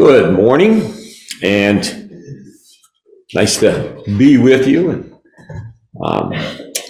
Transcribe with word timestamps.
Good 0.00 0.32
morning, 0.32 0.94
and 1.42 2.10
nice 3.34 3.60
to 3.60 4.02
be 4.16 4.38
with 4.38 4.66
you. 4.66 4.90
And 4.92 5.12
um, 6.02 6.32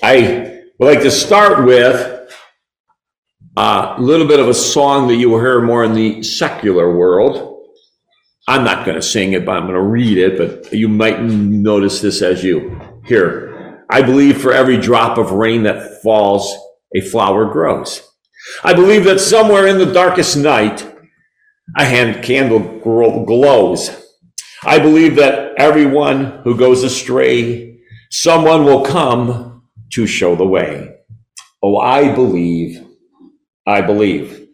I 0.00 0.62
would 0.79 0.87
like 0.87 1.01
to 1.01 1.11
start 1.11 1.67
with 1.67 2.33
a 3.57 3.96
little 3.99 4.29
bit 4.29 4.38
of 4.38 4.46
a 4.46 4.54
song 4.54 5.09
that 5.09 5.17
you 5.17 5.29
will 5.29 5.41
hear 5.41 5.61
more 5.61 5.83
in 5.83 5.95
the 5.95 6.23
secular 6.23 6.96
world. 6.96 7.67
I'm 8.46 8.62
not 8.62 8.87
going 8.87 8.94
to 8.94 9.03
sing 9.03 9.33
it, 9.33 9.45
but 9.45 9.56
I'm 9.56 9.65
going 9.65 9.74
to 9.74 9.83
read 9.83 10.17
it. 10.17 10.38
But 10.38 10.72
you 10.72 10.88
might 10.88 11.21
notice 11.21 12.01
this 12.01 12.22
as 12.22 12.45
you 12.45 12.81
hear. 13.06 13.85
I 13.90 14.03
believe 14.03 14.40
for 14.40 14.53
every 14.53 14.77
drop 14.77 15.19
of 15.19 15.33
rain 15.33 15.65
that 15.65 16.01
falls, 16.01 16.56
a 16.95 17.01
flower 17.01 17.52
grows. 17.52 18.09
I 18.62 18.73
believe 18.73 19.02
that 19.02 19.19
somewhere 19.19 19.66
in 19.66 19.79
the 19.79 19.92
darkest 19.92 20.37
night, 20.37 20.87
a 21.77 21.84
hand 21.84 22.23
candle 22.24 22.60
glows. 23.24 23.91
I 24.62 24.78
believe 24.78 25.16
that 25.16 25.55
everyone 25.59 26.41
who 26.45 26.56
goes 26.56 26.84
astray, 26.84 27.80
someone 28.11 28.65
will 28.65 28.84
come 28.84 29.62
to 29.92 30.06
show 30.06 30.37
the 30.37 30.47
way. 30.47 30.97
Oh, 31.62 31.78
I 31.78 32.14
believe, 32.14 32.84
I 33.66 33.80
believe. 33.80 34.48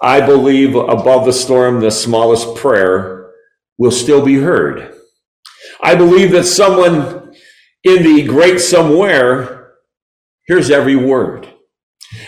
I 0.00 0.20
believe 0.20 0.74
above 0.74 1.26
the 1.26 1.32
storm, 1.32 1.80
the 1.80 1.90
smallest 1.90 2.56
prayer 2.56 3.30
will 3.78 3.90
still 3.90 4.24
be 4.24 4.34
heard. 4.34 4.94
I 5.82 5.94
believe 5.94 6.32
that 6.32 6.44
someone 6.44 7.34
in 7.84 8.02
the 8.02 8.22
great 8.24 8.60
somewhere 8.60 9.74
hears 10.46 10.70
every 10.70 10.96
word. 10.96 11.48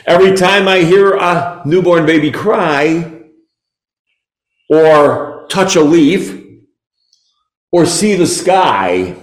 Every 0.06 0.36
time 0.36 0.66
I 0.68 0.80
hear 0.80 1.14
a 1.14 1.62
newborn 1.64 2.06
baby 2.06 2.30
cry, 2.30 3.13
or 4.68 5.46
touch 5.48 5.76
a 5.76 5.82
leaf 5.82 6.42
or 7.72 7.86
see 7.86 8.14
the 8.14 8.26
sky, 8.26 9.16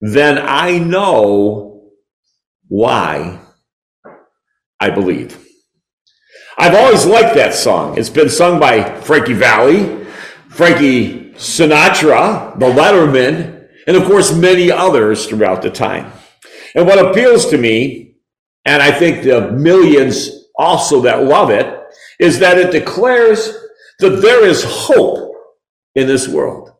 then 0.00 0.38
I 0.38 0.78
know 0.78 1.90
why 2.68 3.40
I 4.80 4.90
believe. 4.90 5.38
I've 6.56 6.74
always 6.74 7.04
liked 7.04 7.34
that 7.34 7.54
song. 7.54 7.98
It's 7.98 8.10
been 8.10 8.28
sung 8.28 8.60
by 8.60 9.00
Frankie 9.00 9.32
Valli, 9.32 10.04
Frankie 10.48 11.32
Sinatra, 11.32 12.58
the 12.58 12.66
Lettermen, 12.66 13.68
and 13.86 13.96
of 13.96 14.04
course 14.04 14.32
many 14.32 14.70
others 14.70 15.26
throughout 15.26 15.62
the 15.62 15.70
time. 15.70 16.12
And 16.74 16.86
what 16.86 17.04
appeals 17.04 17.46
to 17.46 17.58
me, 17.58 18.16
and 18.64 18.82
I 18.82 18.92
think 18.92 19.24
the 19.24 19.50
millions 19.52 20.30
also 20.56 21.02
that 21.02 21.24
love 21.24 21.50
it, 21.50 21.66
is 22.20 22.38
that 22.38 22.58
it 22.58 22.70
declares 22.70 23.52
that 24.00 24.20
there 24.22 24.44
is 24.44 24.64
hope 24.66 25.32
in 25.94 26.06
this 26.06 26.28
world. 26.28 26.72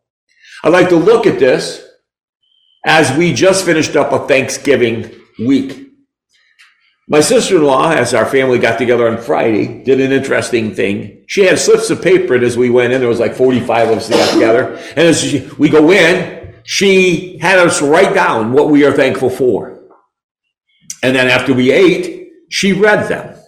I'd 0.62 0.72
like 0.72 0.88
to 0.88 0.96
look 0.96 1.26
at 1.26 1.38
this 1.38 1.86
as 2.84 3.16
we 3.16 3.32
just 3.32 3.64
finished 3.64 3.96
up 3.96 4.12
a 4.12 4.26
Thanksgiving 4.26 5.10
week. 5.38 5.84
My 7.06 7.20
sister 7.20 7.56
in 7.56 7.64
law, 7.64 7.92
as 7.92 8.14
our 8.14 8.24
family 8.24 8.58
got 8.58 8.78
together 8.78 9.08
on 9.08 9.18
Friday, 9.18 9.84
did 9.84 10.00
an 10.00 10.10
interesting 10.10 10.74
thing. 10.74 11.24
She 11.26 11.44
had 11.44 11.58
slips 11.58 11.90
of 11.90 12.00
paper, 12.02 12.34
and 12.34 12.44
as 12.44 12.56
we 12.56 12.70
went 12.70 12.94
in, 12.94 13.00
there 13.00 13.10
was 13.10 13.20
like 13.20 13.34
45 13.34 13.90
of 13.90 13.98
us 13.98 14.08
that 14.08 14.16
got 14.16 14.32
together. 14.32 14.76
And 14.90 15.00
as 15.00 15.54
we 15.58 15.68
go 15.68 15.90
in, 15.90 16.54
she 16.64 17.36
had 17.38 17.58
us 17.58 17.82
write 17.82 18.14
down 18.14 18.52
what 18.52 18.70
we 18.70 18.86
are 18.86 18.92
thankful 18.92 19.28
for. 19.28 19.82
And 21.02 21.14
then 21.14 21.28
after 21.28 21.52
we 21.52 21.70
ate, 21.70 22.30
she 22.48 22.72
read 22.72 23.06
them. 23.08 23.38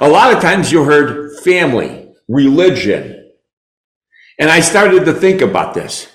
A 0.00 0.08
lot 0.08 0.34
of 0.34 0.40
times 0.40 0.72
you 0.72 0.82
heard 0.84 1.38
family 1.40 2.09
religion. 2.30 3.32
And 4.38 4.48
I 4.48 4.60
started 4.60 5.04
to 5.04 5.12
think 5.12 5.42
about 5.42 5.74
this. 5.74 6.08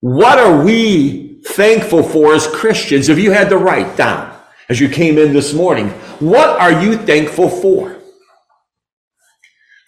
What 0.00 0.38
are 0.38 0.62
we 0.62 1.40
thankful 1.46 2.02
for 2.02 2.34
as 2.34 2.46
Christians? 2.46 3.08
If 3.08 3.18
you 3.18 3.30
had 3.30 3.48
to 3.50 3.56
write 3.56 3.96
down 3.96 4.36
as 4.68 4.80
you 4.80 4.88
came 4.88 5.16
in 5.16 5.32
this 5.32 5.54
morning, 5.54 5.90
what 6.18 6.60
are 6.60 6.82
you 6.82 6.96
thankful 6.96 7.48
for? 7.48 7.98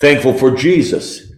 Thankful 0.01 0.35
for 0.35 0.53
Jesus. 0.53 1.33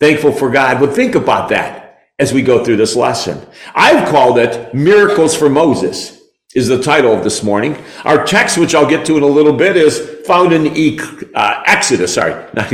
Thankful 0.00 0.32
for 0.32 0.50
God. 0.50 0.80
But 0.80 0.94
think 0.94 1.14
about 1.14 1.48
that 1.50 2.00
as 2.18 2.32
we 2.32 2.42
go 2.42 2.64
through 2.64 2.76
this 2.76 2.96
lesson. 2.96 3.40
I've 3.74 4.08
called 4.08 4.38
it 4.38 4.74
Miracles 4.74 5.36
for 5.36 5.48
Moses 5.48 6.20
is 6.54 6.68
the 6.68 6.82
title 6.82 7.12
of 7.12 7.24
this 7.24 7.42
morning. 7.42 7.82
Our 8.04 8.24
text, 8.24 8.58
which 8.58 8.74
I'll 8.74 8.88
get 8.88 9.04
to 9.06 9.16
in 9.16 9.22
a 9.22 9.26
little 9.26 9.52
bit, 9.52 9.76
is 9.76 10.13
found 10.26 10.52
in 10.52 10.98
uh, 11.34 11.62
Exodus, 11.66 12.14
sorry, 12.14 12.32
not 12.54 12.72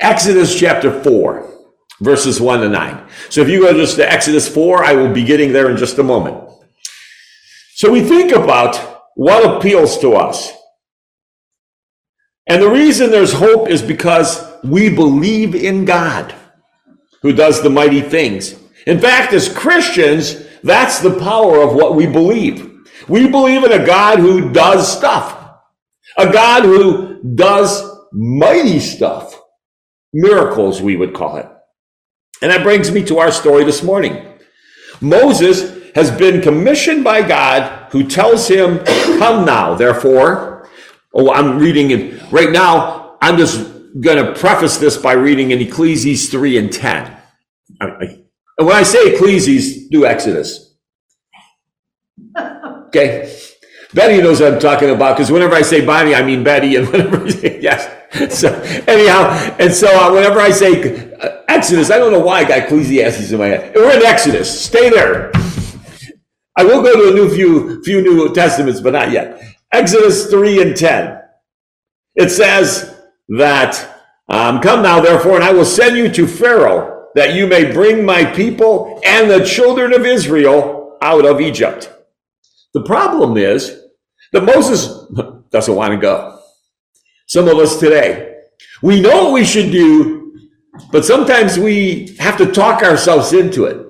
Exodus 0.00 0.58
chapter 0.58 1.02
4, 1.02 1.50
verses 2.00 2.40
1 2.40 2.60
to 2.60 2.68
9. 2.68 3.08
So 3.30 3.40
if 3.40 3.48
you 3.48 3.60
go 3.60 3.72
just 3.74 3.96
to 3.96 4.10
Exodus 4.10 4.48
4, 4.52 4.84
I 4.84 4.94
will 4.94 5.12
be 5.12 5.24
getting 5.24 5.52
there 5.52 5.70
in 5.70 5.76
just 5.76 5.98
a 5.98 6.02
moment. 6.02 6.48
So 7.74 7.90
we 7.90 8.02
think 8.02 8.32
about 8.32 9.02
what 9.14 9.56
appeals 9.56 9.98
to 9.98 10.14
us. 10.14 10.52
And 12.46 12.62
the 12.62 12.70
reason 12.70 13.10
there's 13.10 13.32
hope 13.32 13.68
is 13.68 13.82
because 13.82 14.42
we 14.64 14.88
believe 14.88 15.54
in 15.54 15.84
God 15.84 16.34
who 17.22 17.32
does 17.32 17.62
the 17.62 17.70
mighty 17.70 18.00
things. 18.00 18.54
In 18.86 18.98
fact, 18.98 19.32
as 19.32 19.52
Christians, 19.52 20.46
that's 20.62 21.00
the 21.00 21.18
power 21.18 21.60
of 21.60 21.74
what 21.74 21.94
we 21.94 22.06
believe. 22.06 22.86
We 23.06 23.28
believe 23.28 23.64
in 23.64 23.72
a 23.72 23.84
God 23.84 24.18
who 24.18 24.52
does 24.52 24.90
stuff, 24.90 25.37
a 26.18 26.32
God 26.32 26.64
who 26.64 27.22
does 27.34 27.82
mighty 28.12 28.80
stuff, 28.80 29.40
miracles, 30.12 30.82
we 30.82 30.96
would 30.96 31.14
call 31.14 31.38
it. 31.38 31.46
And 32.42 32.50
that 32.52 32.62
brings 32.64 32.90
me 32.92 33.04
to 33.06 33.18
our 33.18 33.32
story 33.32 33.64
this 33.64 33.82
morning. 33.82 34.26
Moses 35.00 35.92
has 35.94 36.10
been 36.12 36.42
commissioned 36.42 37.04
by 37.04 37.22
God 37.26 37.90
who 37.92 38.08
tells 38.08 38.48
him, 38.48 38.80
Come 39.18 39.44
now, 39.46 39.74
therefore. 39.74 40.68
Oh, 41.14 41.32
I'm 41.32 41.58
reading 41.58 41.90
it 41.92 42.22
right 42.32 42.50
now. 42.52 43.18
I'm 43.22 43.38
just 43.38 43.58
going 44.00 44.24
to 44.24 44.34
preface 44.38 44.78
this 44.78 44.96
by 44.96 45.12
reading 45.14 45.50
in 45.52 45.60
Ecclesiastes 45.60 46.30
3 46.30 46.58
and 46.58 46.72
10. 46.72 47.16
And 48.58 48.68
when 48.68 48.76
I 48.76 48.82
say 48.84 49.14
Ecclesiastes, 49.14 49.88
do 49.88 50.06
Exodus. 50.06 50.76
Okay. 52.88 53.34
Betty 53.94 54.22
knows 54.22 54.40
what 54.40 54.52
I'm 54.52 54.60
talking 54.60 54.90
about 54.90 55.16
because 55.16 55.32
whenever 55.32 55.54
I 55.54 55.62
say 55.62 55.84
Bonnie, 55.84 56.14
I 56.14 56.22
mean 56.22 56.44
Betty, 56.44 56.76
and 56.76 56.88
whenever 56.92 57.24
I 57.24 57.28
say, 57.30 57.60
yes. 57.60 57.94
So 58.34 58.52
anyhow, 58.86 59.30
and 59.58 59.72
so 59.72 59.88
uh, 59.88 60.12
whenever 60.12 60.40
I 60.40 60.50
say 60.50 61.12
uh, 61.14 61.42
Exodus, 61.48 61.90
I 61.90 61.98
don't 61.98 62.12
know 62.12 62.20
why 62.20 62.40
I 62.40 62.44
got 62.44 62.58
Ecclesiastes 62.58 63.32
in 63.32 63.38
my 63.38 63.46
head. 63.46 63.74
We're 63.74 63.96
in 63.96 64.04
Exodus. 64.04 64.64
Stay 64.64 64.90
there. 64.90 65.30
I 66.56 66.64
will 66.64 66.82
go 66.82 66.92
to 66.94 67.12
a 67.12 67.14
new 67.14 67.34
few 67.34 67.82
few 67.82 68.02
New 68.02 68.34
Testaments, 68.34 68.80
but 68.80 68.92
not 68.92 69.10
yet. 69.10 69.42
Exodus 69.72 70.30
three 70.30 70.60
and 70.62 70.76
ten. 70.76 71.20
It 72.14 72.30
says 72.30 72.98
that 73.28 73.98
um, 74.28 74.60
come 74.60 74.82
now, 74.82 75.00
therefore, 75.00 75.36
and 75.36 75.44
I 75.44 75.52
will 75.52 75.64
send 75.64 75.96
you 75.96 76.10
to 76.12 76.26
Pharaoh 76.26 77.08
that 77.14 77.34
you 77.34 77.46
may 77.46 77.72
bring 77.72 78.04
my 78.04 78.24
people 78.24 79.00
and 79.04 79.30
the 79.30 79.44
children 79.44 79.92
of 79.92 80.04
Israel 80.04 80.98
out 81.00 81.24
of 81.24 81.40
Egypt. 81.40 81.92
The 82.74 82.82
problem 82.82 83.36
is 83.36 83.80
that 84.32 84.44
Moses 84.44 85.06
doesn't 85.50 85.74
want 85.74 85.92
to 85.92 85.98
go. 85.98 86.40
Some 87.26 87.48
of 87.48 87.58
us 87.58 87.78
today, 87.78 88.36
we 88.82 89.00
know 89.00 89.24
what 89.24 89.32
we 89.34 89.44
should 89.44 89.70
do, 89.70 90.48
but 90.92 91.04
sometimes 91.04 91.58
we 91.58 92.16
have 92.18 92.36
to 92.38 92.52
talk 92.52 92.82
ourselves 92.82 93.32
into 93.32 93.64
it. 93.64 93.86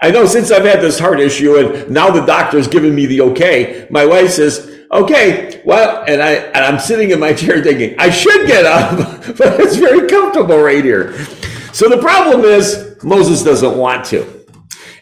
I 0.00 0.10
know 0.10 0.26
since 0.26 0.50
I've 0.50 0.64
had 0.64 0.80
this 0.80 0.98
heart 0.98 1.20
issue 1.20 1.56
and 1.56 1.90
now 1.90 2.10
the 2.10 2.24
doctor's 2.24 2.68
given 2.68 2.94
me 2.94 3.06
the 3.06 3.22
okay, 3.22 3.86
my 3.90 4.04
wife 4.04 4.30
says, 4.30 4.70
okay, 4.92 5.62
well, 5.64 6.04
and 6.06 6.22
I, 6.22 6.32
and 6.32 6.58
I'm 6.58 6.78
sitting 6.78 7.10
in 7.10 7.20
my 7.20 7.32
chair 7.32 7.62
thinking, 7.62 7.98
I 7.98 8.10
should 8.10 8.46
get 8.46 8.66
up, 8.66 8.98
but 9.38 9.58
it's 9.60 9.76
very 9.76 10.06
comfortable 10.08 10.58
right 10.58 10.84
here. 10.84 11.16
So 11.72 11.88
the 11.88 11.98
problem 11.98 12.42
is 12.44 12.96
Moses 13.02 13.42
doesn't 13.42 13.76
want 13.76 14.04
to. 14.06 14.35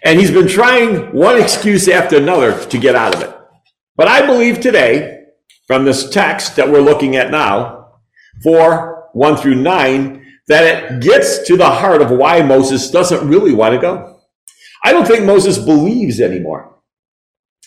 And 0.05 0.21
he's 0.21 0.31
been 0.31 0.49
trying 0.49 1.13
one 1.13 1.41
excuse 1.41 1.89
after 1.89 2.19
another 2.19 2.63
to 2.67 2.79
get 2.79 2.95
out 2.95 3.15
of 3.15 3.23
it. 3.23 3.35
But 3.97 4.07
I 4.07 4.27
believe 4.27 4.61
today, 4.61 5.25
from 5.67 5.87
this 5.87 6.11
text 6.11 6.57
that 6.57 6.71
we're 6.71 6.83
looking 6.83 7.17
at 7.17 7.31
now, 7.31 8.01
4, 8.43 9.09
1 9.15 9.37
through 9.39 9.55
9, 9.55 10.27
that 10.49 10.93
it 10.93 11.03
gets 11.03 11.47
to 11.47 11.57
the 11.57 11.71
heart 11.71 12.03
of 12.03 12.11
why 12.11 12.43
Moses 12.43 12.91
doesn't 12.91 13.27
really 13.27 13.55
want 13.55 13.75
to 13.75 13.81
go. 13.81 14.21
I 14.85 14.93
don't 14.93 15.07
think 15.07 15.25
Moses 15.25 15.57
believes 15.59 16.21
anymore. 16.21 16.79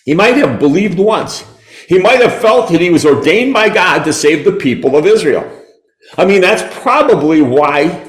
He 0.05 0.13
might 0.13 0.37
have 0.37 0.59
believed 0.59 0.99
once. 0.99 1.43
He 1.87 1.97
might 1.97 2.21
have 2.21 2.39
felt 2.39 2.69
that 2.69 2.81
he 2.81 2.91
was 2.91 3.05
ordained 3.05 3.53
by 3.53 3.69
God 3.69 4.03
to 4.03 4.13
save 4.13 4.45
the 4.45 4.51
people 4.51 4.95
of 4.95 5.07
Israel. 5.07 5.51
I 6.17 6.25
mean, 6.25 6.41
that's 6.41 6.81
probably 6.81 7.41
why 7.41 8.05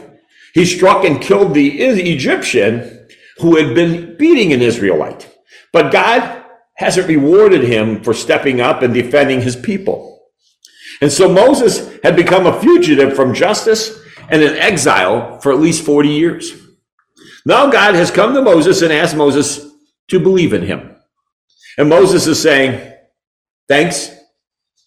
he 0.53 0.67
struck 0.67 1.05
and 1.05 1.23
killed 1.23 1.55
the 1.55 1.81
Egyptian 1.81 2.98
who 3.41 3.57
had 3.57 3.75
been 3.75 4.17
beating 4.17 4.53
an 4.53 4.63
Israelite. 4.63 5.29
But 5.73 5.93
God 5.93 6.45
hasn't 6.77 7.09
rewarded 7.09 7.63
him 7.63 8.03
for 8.03 8.15
stepping 8.15 8.61
up 8.61 8.83
and 8.83 8.95
defending 8.95 9.41
his 9.41 9.57
people. 9.57 10.23
And 11.01 11.13
so 11.13 11.29
Moses 11.29 11.99
had 12.03 12.17
become 12.17 12.47
a 12.47 12.61
fugitive 12.61 13.15
from 13.15 13.35
justice 13.35 14.01
and 14.31 14.43
an 14.43 14.57
exile 14.57 15.39
for 15.41 15.53
at 15.53 15.61
least 15.61 15.85
40 15.85 16.09
years. 16.09 16.53
Now 17.45 17.71
God 17.71 17.95
has 17.95 18.11
come 18.11 18.35
to 18.35 18.43
Moses 18.43 18.83
and 18.83 18.93
asked 18.93 19.17
Moses 19.17 19.67
to 20.09 20.21
believe 20.21 20.53
in 20.53 20.63
him. 20.63 20.97
And 21.77 21.89
Moses 21.89 22.27
is 22.27 22.41
saying, 22.41 22.93
thanks, 23.69 24.11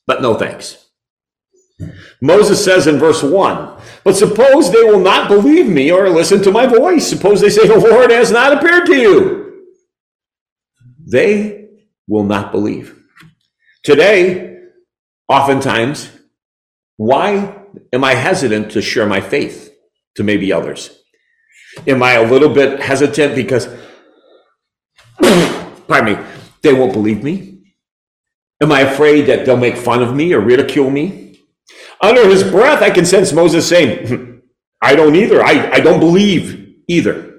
but 0.05 0.21
no 0.21 0.35
thanks. 0.35 0.80
Moses 2.21 2.63
says 2.63 2.85
in 2.85 2.99
verse 2.99 3.23
1, 3.23 3.81
But 4.03 4.15
suppose 4.15 4.71
they 4.71 4.83
will 4.83 4.99
not 4.99 5.27
believe 5.27 5.67
me 5.67 5.91
or 5.91 6.07
listen 6.09 6.41
to 6.43 6.51
my 6.51 6.67
voice. 6.67 7.07
Suppose 7.07 7.41
they 7.41 7.49
say, 7.49 7.67
The 7.67 7.77
Lord 7.77 8.11
has 8.11 8.31
not 8.31 8.53
appeared 8.53 8.85
to 8.85 8.95
you. 8.95 9.65
They 11.05 11.69
will 12.07 12.23
not 12.23 12.51
believe. 12.51 12.95
Today, 13.83 14.59
oftentimes, 15.27 16.11
why 16.97 17.55
am 17.91 18.03
I 18.03 18.13
hesitant 18.13 18.71
to 18.73 18.81
share 18.81 19.07
my 19.07 19.19
faith 19.19 19.73
to 20.15 20.23
maybe 20.23 20.53
others? 20.53 20.95
Am 21.87 22.03
I 22.03 22.13
a 22.13 22.31
little 22.31 22.49
bit 22.49 22.79
hesitant 22.79 23.33
because, 23.33 23.67
pardon 25.87 26.13
me, 26.13 26.23
they 26.61 26.73
won't 26.73 26.93
believe 26.93 27.23
me? 27.23 27.63
Am 28.61 28.71
I 28.71 28.81
afraid 28.81 29.21
that 29.23 29.45
they'll 29.45 29.57
make 29.57 29.77
fun 29.77 30.03
of 30.03 30.15
me 30.15 30.33
or 30.33 30.39
ridicule 30.39 30.91
me? 30.91 31.30
Under 32.01 32.27
his 32.27 32.43
breath, 32.43 32.81
I 32.81 32.89
can 32.89 33.05
sense 33.05 33.31
Moses 33.31 33.67
saying, 33.67 34.07
hmm, 34.07 34.37
I 34.81 34.95
don't 34.95 35.15
either. 35.15 35.43
I, 35.43 35.71
I 35.71 35.79
don't 35.79 35.99
believe 35.99 36.75
either. 36.87 37.29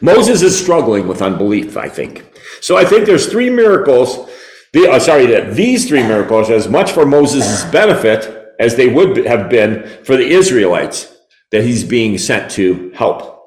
Moses 0.00 0.42
is 0.42 0.60
struggling 0.60 1.08
with 1.08 1.22
unbelief, 1.22 1.76
I 1.76 1.88
think. 1.88 2.24
So 2.60 2.76
I 2.76 2.84
think 2.84 3.06
there's 3.06 3.30
three 3.30 3.50
miracles 3.50 4.30
the, 4.74 4.90
uh, 4.90 4.98
sorry, 4.98 5.26
that 5.26 5.54
these 5.54 5.86
three 5.86 6.02
miracles, 6.02 6.50
as 6.50 6.68
much 6.68 6.90
for 6.90 7.06
Moses' 7.06 7.64
benefit 7.70 8.54
as 8.58 8.74
they 8.74 8.88
would 8.88 9.24
have 9.24 9.48
been 9.48 9.86
for 10.02 10.16
the 10.16 10.26
Israelites 10.26 11.16
that 11.52 11.62
he's 11.62 11.84
being 11.84 12.18
sent 12.18 12.50
to 12.52 12.90
help. 12.90 13.40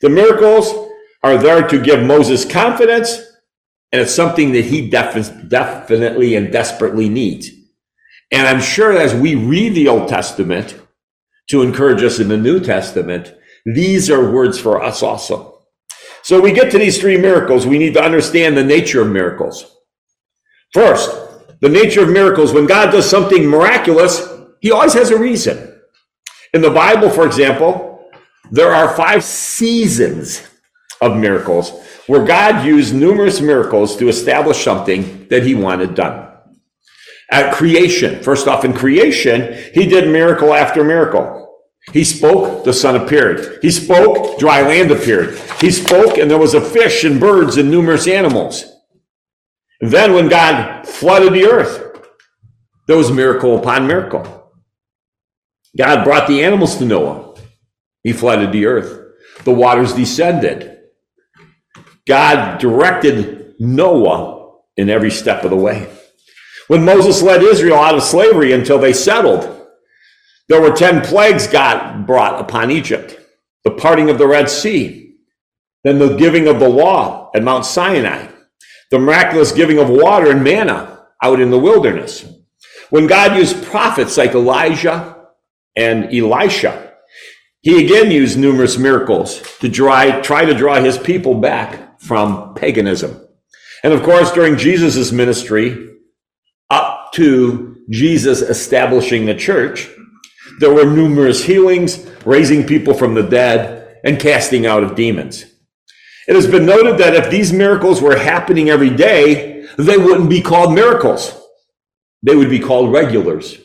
The 0.00 0.08
miracles 0.08 0.72
are 1.24 1.36
there 1.36 1.66
to 1.66 1.82
give 1.82 2.06
Moses 2.06 2.44
confidence, 2.44 3.18
and 3.90 4.00
it's 4.00 4.14
something 4.14 4.52
that 4.52 4.66
he 4.66 4.88
def- 4.88 5.48
definitely 5.48 6.36
and 6.36 6.52
desperately 6.52 7.08
needs. 7.08 7.50
And 8.30 8.46
I'm 8.46 8.60
sure 8.60 8.92
as 8.92 9.14
we 9.14 9.34
read 9.34 9.74
the 9.74 9.88
Old 9.88 10.08
Testament 10.08 10.80
to 11.48 11.62
encourage 11.62 12.02
us 12.02 12.20
in 12.20 12.28
the 12.28 12.36
New 12.36 12.60
Testament, 12.60 13.34
these 13.64 14.08
are 14.10 14.30
words 14.30 14.58
for 14.58 14.82
us 14.82 15.02
also. 15.02 15.62
So 16.22 16.40
we 16.40 16.52
get 16.52 16.70
to 16.72 16.78
these 16.78 17.00
three 17.00 17.16
miracles. 17.16 17.66
We 17.66 17.78
need 17.78 17.94
to 17.94 18.02
understand 18.02 18.56
the 18.56 18.64
nature 18.64 19.02
of 19.02 19.08
miracles. 19.08 19.76
First, 20.72 21.10
the 21.60 21.68
nature 21.68 22.02
of 22.02 22.10
miracles. 22.10 22.52
When 22.52 22.66
God 22.66 22.90
does 22.90 23.08
something 23.08 23.46
miraculous, 23.46 24.28
he 24.60 24.70
always 24.70 24.94
has 24.94 25.10
a 25.10 25.18
reason. 25.18 25.80
In 26.52 26.62
the 26.62 26.70
Bible, 26.70 27.10
for 27.10 27.26
example, 27.26 28.10
there 28.50 28.72
are 28.72 28.94
five 28.96 29.24
seasons 29.24 30.46
of 31.00 31.16
miracles 31.16 31.72
where 32.06 32.24
God 32.24 32.66
used 32.66 32.94
numerous 32.94 33.40
miracles 33.40 33.96
to 33.96 34.08
establish 34.08 34.62
something 34.62 35.26
that 35.28 35.44
he 35.44 35.54
wanted 35.54 35.94
done. 35.94 36.29
At 37.30 37.54
creation, 37.54 38.22
first 38.22 38.48
off, 38.48 38.64
in 38.64 38.72
creation, 38.72 39.56
he 39.72 39.86
did 39.86 40.08
miracle 40.08 40.52
after 40.52 40.82
miracle. 40.82 41.40
He 41.92 42.04
spoke, 42.04 42.64
the 42.64 42.72
sun 42.72 42.96
appeared. 42.96 43.60
He 43.62 43.70
spoke, 43.70 44.38
dry 44.38 44.62
land 44.62 44.90
appeared. 44.90 45.38
He 45.60 45.70
spoke, 45.70 46.18
and 46.18 46.30
there 46.30 46.38
was 46.38 46.54
a 46.54 46.60
fish 46.60 47.04
and 47.04 47.20
birds 47.20 47.56
and 47.56 47.70
numerous 47.70 48.06
animals. 48.06 48.64
Then, 49.80 50.12
when 50.12 50.28
God 50.28 50.86
flooded 50.86 51.32
the 51.32 51.46
earth, 51.46 51.98
there 52.86 52.96
was 52.96 53.10
miracle 53.12 53.58
upon 53.58 53.86
miracle. 53.86 54.52
God 55.76 56.04
brought 56.04 56.26
the 56.26 56.42
animals 56.42 56.76
to 56.76 56.84
Noah. 56.84 57.36
He 58.02 58.12
flooded 58.12 58.52
the 58.52 58.66
earth. 58.66 59.14
The 59.44 59.52
waters 59.52 59.94
descended. 59.94 60.78
God 62.06 62.58
directed 62.58 63.54
Noah 63.60 64.58
in 64.76 64.90
every 64.90 65.10
step 65.10 65.44
of 65.44 65.50
the 65.50 65.56
way. 65.56 65.88
When 66.70 66.84
Moses 66.84 67.20
led 67.20 67.42
Israel 67.42 67.80
out 67.80 67.96
of 67.96 68.02
slavery 68.04 68.52
until 68.52 68.78
they 68.78 68.92
settled, 68.92 69.66
there 70.48 70.60
were 70.60 70.70
10 70.70 71.00
plagues 71.00 71.48
God 71.48 72.06
brought 72.06 72.40
upon 72.40 72.70
Egypt 72.70 73.18
the 73.64 73.72
parting 73.72 74.08
of 74.08 74.18
the 74.18 74.28
Red 74.28 74.48
Sea, 74.48 75.16
then 75.82 75.98
the 75.98 76.14
giving 76.14 76.46
of 76.46 76.60
the 76.60 76.68
law 76.68 77.28
at 77.34 77.42
Mount 77.42 77.66
Sinai, 77.66 78.28
the 78.92 79.00
miraculous 79.00 79.50
giving 79.50 79.80
of 79.80 79.88
water 79.88 80.30
and 80.30 80.44
manna 80.44 81.06
out 81.20 81.40
in 81.40 81.50
the 81.50 81.58
wilderness. 81.58 82.24
When 82.90 83.08
God 83.08 83.36
used 83.36 83.64
prophets 83.64 84.16
like 84.16 84.36
Elijah 84.36 85.26
and 85.74 86.14
Elisha, 86.14 86.92
he 87.62 87.84
again 87.84 88.12
used 88.12 88.38
numerous 88.38 88.78
miracles 88.78 89.42
to 89.58 89.68
try, 89.68 90.20
try 90.20 90.44
to 90.44 90.54
draw 90.54 90.80
his 90.80 90.98
people 90.98 91.34
back 91.34 92.00
from 92.00 92.54
paganism. 92.54 93.26
And 93.82 93.92
of 93.92 94.04
course, 94.04 94.30
during 94.30 94.56
Jesus' 94.56 95.10
ministry, 95.10 95.89
to 97.14 97.76
Jesus 97.90 98.40
establishing 98.40 99.26
the 99.26 99.34
church, 99.34 99.88
there 100.60 100.72
were 100.72 100.84
numerous 100.84 101.44
healings, 101.44 102.06
raising 102.24 102.66
people 102.66 102.94
from 102.94 103.14
the 103.14 103.22
dead, 103.22 103.98
and 104.04 104.20
casting 104.20 104.66
out 104.66 104.82
of 104.82 104.94
demons. 104.94 105.44
It 106.28 106.34
has 106.34 106.46
been 106.46 106.66
noted 106.66 106.98
that 106.98 107.14
if 107.14 107.30
these 107.30 107.52
miracles 107.52 108.00
were 108.00 108.16
happening 108.16 108.70
every 108.70 108.90
day, 108.90 109.66
they 109.76 109.96
wouldn't 109.96 110.30
be 110.30 110.42
called 110.42 110.74
miracles. 110.74 111.36
They 112.22 112.36
would 112.36 112.50
be 112.50 112.60
called 112.60 112.92
regulars. 112.92 113.58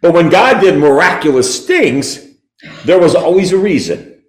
But 0.00 0.14
when 0.14 0.30
God 0.30 0.60
did 0.60 0.78
miraculous 0.78 1.66
things, 1.66 2.26
there 2.84 2.98
was 2.98 3.14
always 3.14 3.52
a 3.52 3.58
reason. 3.58 4.22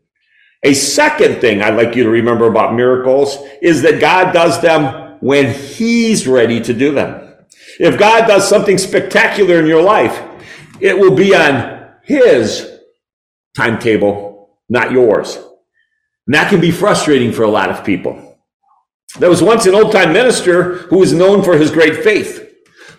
A 0.63 0.73
second 0.73 1.41
thing 1.41 1.61
I'd 1.61 1.75
like 1.75 1.95
you 1.95 2.03
to 2.03 2.09
remember 2.09 2.45
about 2.47 2.75
miracles 2.75 3.37
is 3.61 3.81
that 3.81 3.99
God 3.99 4.33
does 4.33 4.61
them 4.61 5.17
when 5.21 5.53
He's 5.53 6.27
ready 6.27 6.59
to 6.61 6.73
do 6.73 6.93
them. 6.93 7.20
If 7.81 7.97
God 7.97 8.27
does 8.27 8.47
something 8.47 8.77
spectacular 8.77 9.59
in 9.59 9.65
your 9.65 9.81
life, 9.81 10.21
it 10.79 10.95
will 10.95 11.15
be 11.15 11.35
on 11.35 11.89
His 12.03 12.79
timetable, 13.57 14.59
not 14.69 14.91
yours. 14.91 15.35
And 16.27 16.35
that 16.35 16.51
can 16.51 16.61
be 16.61 16.69
frustrating 16.69 17.31
for 17.31 17.41
a 17.41 17.49
lot 17.49 17.71
of 17.71 17.83
people. 17.83 18.37
There 19.17 19.31
was 19.31 19.41
once 19.41 19.65
an 19.65 19.73
old 19.73 19.91
time 19.91 20.13
minister 20.13 20.75
who 20.89 20.99
was 20.99 21.11
known 21.11 21.43
for 21.43 21.57
his 21.57 21.71
great 21.71 22.03
faith. 22.03 22.47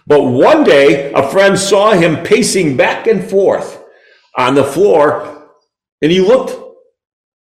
But 0.05 0.25
one 0.25 0.65
day, 0.65 1.13
a 1.13 1.31
friend 1.31 1.57
saw 1.57 1.93
him 1.93 2.25
pacing 2.25 2.77
back 2.77 3.07
and 3.07 3.25
forth 3.25 3.81
on 4.37 4.57
the 4.57 4.65
floor, 4.65 5.49
and 6.03 6.11
he 6.11 6.21
looked 6.21 6.59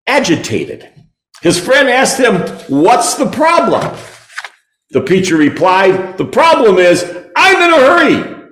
agitated. 0.06 0.88
His 1.42 1.60
friend 1.60 1.90
asked 1.90 2.20
him, 2.20 2.36
What's 2.68 3.16
the 3.16 3.32
problem? 3.32 3.98
The 4.92 5.02
preacher 5.02 5.38
replied, 5.38 6.20
The 6.20 6.26
problem 6.26 6.78
is, 6.78 7.21
I'm 7.42 7.62
in 7.62 7.74
a 7.74 7.86
hurry. 7.86 8.50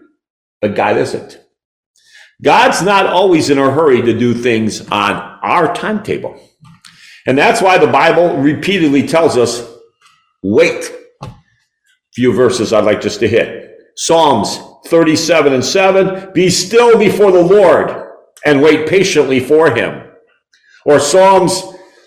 But 0.62 0.76
God 0.76 0.98
isn't. 0.98 1.40
God's 2.42 2.82
not 2.82 3.06
always 3.06 3.50
in 3.50 3.58
a 3.58 3.72
hurry 3.72 4.02
to 4.02 4.18
do 4.18 4.34
things 4.34 4.82
on 4.90 5.14
our 5.44 5.74
timetable. 5.74 6.40
And 7.26 7.38
that's 7.38 7.62
why 7.62 7.78
the 7.78 7.88
Bible 7.88 8.38
repeatedly 8.38 9.08
tells 9.08 9.38
us 9.38 9.68
wait. 10.42 10.92
A 11.22 11.30
Few 12.16 12.34
verses 12.34 12.74
I'd 12.74 12.86
like 12.86 13.02
just 13.02 13.20
to 13.20 13.28
hit. 13.28 13.78
Psalms 13.96 14.60
37 14.88 15.54
and 15.54 15.64
7 15.64 16.32
Be 16.34 16.50
still 16.50 16.98
before 16.98 17.32
the 17.32 17.44
Lord 17.44 18.10
and 18.46 18.62
wait 18.62 18.88
patiently 18.88 19.40
for 19.40 19.72
him. 19.72 20.10
Or 20.86 21.00
Psalms 21.00 21.62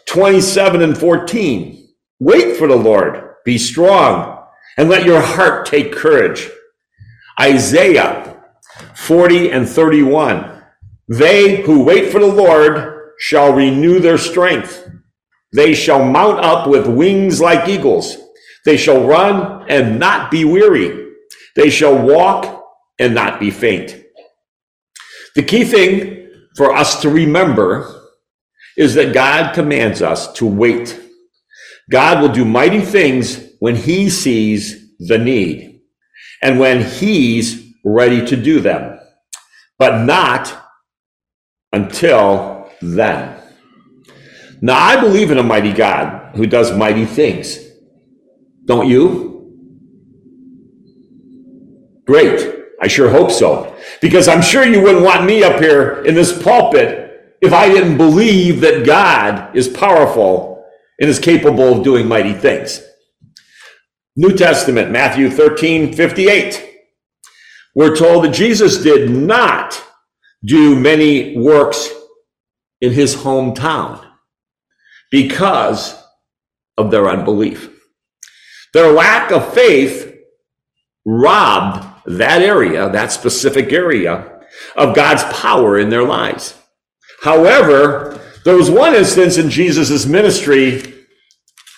27 0.09 0.83
and 0.83 0.99
14 0.99 1.83
Wait 2.21 2.57
for 2.57 2.69
the 2.69 2.77
Lord, 2.77 3.35
be 3.45 3.59
strong, 3.59 4.47
and 4.79 4.89
let 4.89 5.05
your 5.05 5.21
heart 5.21 5.67
take 5.67 5.93
courage. 5.93 6.49
Isaiah 7.41 8.43
40 8.95 9.51
and 9.51 9.69
31 9.69 10.62
They 11.09 11.62
who 11.62 11.85
wait 11.85 12.11
for 12.11 12.21
the 12.21 12.27
Lord 12.27 13.12
shall 13.19 13.53
renew 13.53 14.01
their 14.01 14.19
strength. 14.19 14.89
They 15.53 15.75
shall 15.75 16.05
mount 16.05 16.41
up 16.41 16.67
with 16.67 16.87
wings 16.87 17.41
like 17.41 17.69
eagles. 17.69 18.17
They 18.65 18.77
shall 18.77 19.07
run 19.07 19.67
and 19.69 19.99
not 19.99 20.31
be 20.31 20.45
weary. 20.45 21.12
They 21.57 21.71
shall 21.71 21.99
walk 22.07 22.65
and 22.99 23.15
not 23.15 23.41
be 23.41 23.51
faint. 23.51 24.03
The 25.35 25.43
key 25.43 25.65
thing 25.65 26.31
for 26.57 26.73
us 26.73 27.03
to 27.03 27.11
remember 27.11 28.11
is 28.77 28.95
that 28.95 29.15
God 29.15 29.55
commands 29.55 30.01
us 30.03 30.33
to 30.35 30.47
wait. 30.47 30.99
God 31.91 32.23
will 32.23 32.33
do 32.33 32.45
mighty 32.45 32.81
things 32.81 33.43
when 33.59 33.77
he 33.77 34.09
sees 34.09 34.97
the 34.99 35.19
need 35.19 35.82
and 36.43 36.59
when 36.59 36.85
he's 36.85 37.73
ready 37.85 38.27
to 38.27 38.37
do 38.37 38.61
them, 38.61 38.99
but 39.79 40.05
not 40.05 40.55
until 41.73 42.71
then. 42.83 43.41
Now, 44.61 44.79
I 44.79 45.01
believe 45.01 45.31
in 45.31 45.39
a 45.39 45.43
mighty 45.43 45.73
God 45.73 46.37
who 46.37 46.47
does 46.47 46.77
mighty 46.77 47.05
things. 47.05 47.59
Don't 48.65 48.89
you? 48.89 49.33
Great. 52.07 52.61
I 52.81 52.89
sure 52.89 53.11
hope 53.11 53.31
so. 53.31 53.77
Because 54.01 54.29
I'm 54.29 54.43
sure 54.43 54.65
you 54.65 54.83
wouldn't 54.83 55.05
want 55.05 55.25
me 55.25 55.43
up 55.43 55.61
here 55.61 56.05
in 56.05 56.15
this 56.15 56.41
pulpit 56.43 57.37
if 57.41 57.53
I 57.53 57.69
didn't 57.69 57.97
believe 57.97 58.61
that 58.61 58.85
God 58.87 59.57
is 59.57 59.69
powerful 59.69 60.65
and 61.01 61.09
is 61.09 61.19
capable 61.19 61.79
of 61.79 61.85
doing 61.85 62.07
mighty 62.07 62.33
things. 62.33 62.83
New 64.14 64.37
Testament, 64.37 64.90
Matthew 64.90 65.31
13, 65.31 65.95
58. 65.95 66.71
We're 67.75 67.97
told 67.97 68.25
that 68.25 68.35
Jesus 68.35 68.83
did 68.83 69.11
not 69.11 69.83
do 70.45 70.78
many 70.78 71.38
works 71.38 71.88
in 72.83 72.92
his 72.92 73.16
hometown 73.16 74.04
because 75.11 75.99
of 76.76 76.90
their 76.90 77.09
unbelief. 77.09 77.71
Their 78.75 78.92
lack 78.92 79.31
of 79.31 79.54
faith 79.54 80.14
robbed 81.07 81.87
that 82.07 82.42
area, 82.42 82.90
that 82.90 83.12
specific 83.12 83.73
area, 83.73 84.40
of 84.76 84.95
God's 84.95 85.25
power 85.40 85.78
in 85.78 85.88
their 85.88 86.04
lives. 86.04 86.54
However, 87.23 88.21
there 88.45 88.57
was 88.57 88.71
one 88.71 88.95
instance 88.95 89.38
in 89.38 89.49
Jesus' 89.49 90.04
ministry 90.04 91.07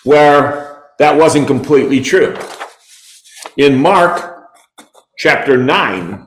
where 0.03 0.74
that 0.99 1.17
wasn't 1.17 1.47
completely 1.47 2.01
true. 2.01 2.37
In 3.57 3.77
Mark 3.77 4.49
chapter 5.17 5.57
9, 5.57 6.25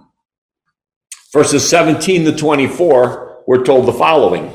verses 1.33 1.69
17 1.69 2.25
to 2.25 2.37
24, 2.37 3.45
we're 3.47 3.65
told 3.65 3.87
the 3.87 3.93
following. 3.93 4.53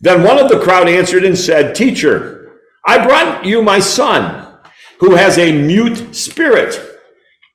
Then 0.00 0.22
one 0.22 0.38
of 0.38 0.48
the 0.48 0.60
crowd 0.60 0.88
answered 0.88 1.24
and 1.24 1.36
said, 1.36 1.74
Teacher, 1.74 2.60
I 2.86 3.04
brought 3.04 3.44
you 3.44 3.62
my 3.62 3.80
son, 3.80 4.58
who 5.00 5.14
has 5.14 5.38
a 5.38 5.52
mute 5.52 6.14
spirit. 6.14 6.80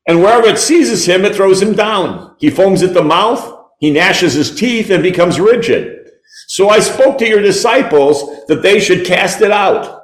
And 0.08 0.20
wherever 0.20 0.48
it 0.48 0.60
seizes 0.60 1.08
him, 1.08 1.24
it 1.24 1.36
throws 1.36 1.62
him 1.62 1.74
down. 1.74 2.36
He 2.40 2.50
foams 2.50 2.84
at 2.84 2.94
the 2.94 3.04
mouth, 3.04 3.68
he 3.80 3.92
gnashes 3.92 4.34
his 4.34 4.54
teeth, 4.54 4.90
and 4.90 5.02
becomes 5.02 5.40
rigid. 5.40 6.10
So 6.48 6.70
I 6.70 6.80
spoke 6.80 7.18
to 7.18 7.28
your 7.28 7.42
disciples 7.42 8.46
that 8.48 8.62
they 8.62 8.80
should 8.80 9.06
cast 9.06 9.42
it 9.42 9.52
out, 9.52 10.03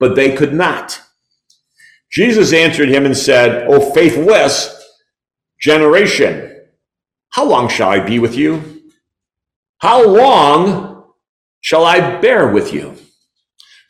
but 0.00 0.16
they 0.16 0.34
could 0.34 0.52
not. 0.52 1.00
Jesus 2.10 2.52
answered 2.52 2.88
him 2.88 3.06
and 3.06 3.16
said, 3.16 3.68
O 3.68 3.92
faithless 3.92 4.76
generation, 5.60 6.62
how 7.28 7.44
long 7.44 7.68
shall 7.68 7.90
I 7.90 8.00
be 8.00 8.18
with 8.18 8.34
you? 8.34 8.82
How 9.78 10.04
long 10.04 11.12
shall 11.60 11.84
I 11.84 12.20
bear 12.20 12.48
with 12.48 12.72
you? 12.72 12.96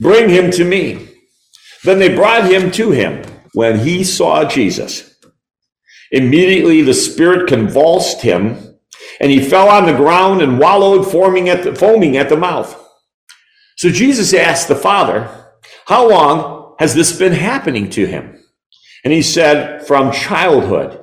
Bring 0.01 0.29
him 0.29 0.51
to 0.53 0.65
me. 0.65 1.09
Then 1.85 1.99
they 1.99 2.15
brought 2.15 2.51
him 2.51 2.71
to 2.73 2.91
him 2.91 3.25
when 3.55 3.79
he 3.79 4.05
saw 4.05 4.45
Jesus. 4.45 5.15
Immediately 6.11 6.83
the 6.83 6.95
spirit 6.95 7.49
convulsed 7.49 8.21
him, 8.23 8.77
and 9.21 9.31
he 9.31 9.41
fell 9.41 9.69
on 9.69 9.87
the 9.87 9.97
ground 9.97 10.43
and 10.43 10.59
wallowed, 10.59 11.11
foaming 11.11 11.49
at 11.49 11.63
the, 11.63 11.75
foaming 11.75 12.17
at 12.17 12.29
the 12.29 12.37
mouth. 12.37 12.77
So 13.77 13.89
Jesus 13.89 14.35
asked 14.35 14.69
the 14.69 14.75
father, 14.75 15.40
How 15.91 16.09
long 16.09 16.77
has 16.79 16.95
this 16.95 17.19
been 17.19 17.33
happening 17.33 17.91
to 17.91 18.07
him? 18.07 18.41
And 19.03 19.13
he 19.13 19.23
said, 19.23 19.85
From 19.89 20.13
childhood. 20.13 21.03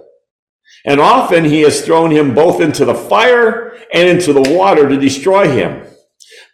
And 0.86 1.01
often 1.01 1.44
he 1.44 1.63
has 1.63 1.86
thrown 1.86 2.10
him 2.10 2.34
both 2.34 2.62
into 2.62 2.86
the 2.86 2.96
fire 2.96 3.77
and 3.94 4.08
into 4.08 4.32
the 4.32 4.56
water 4.56 4.88
to 4.88 4.98
destroy 4.98 5.51
him. 5.51 5.86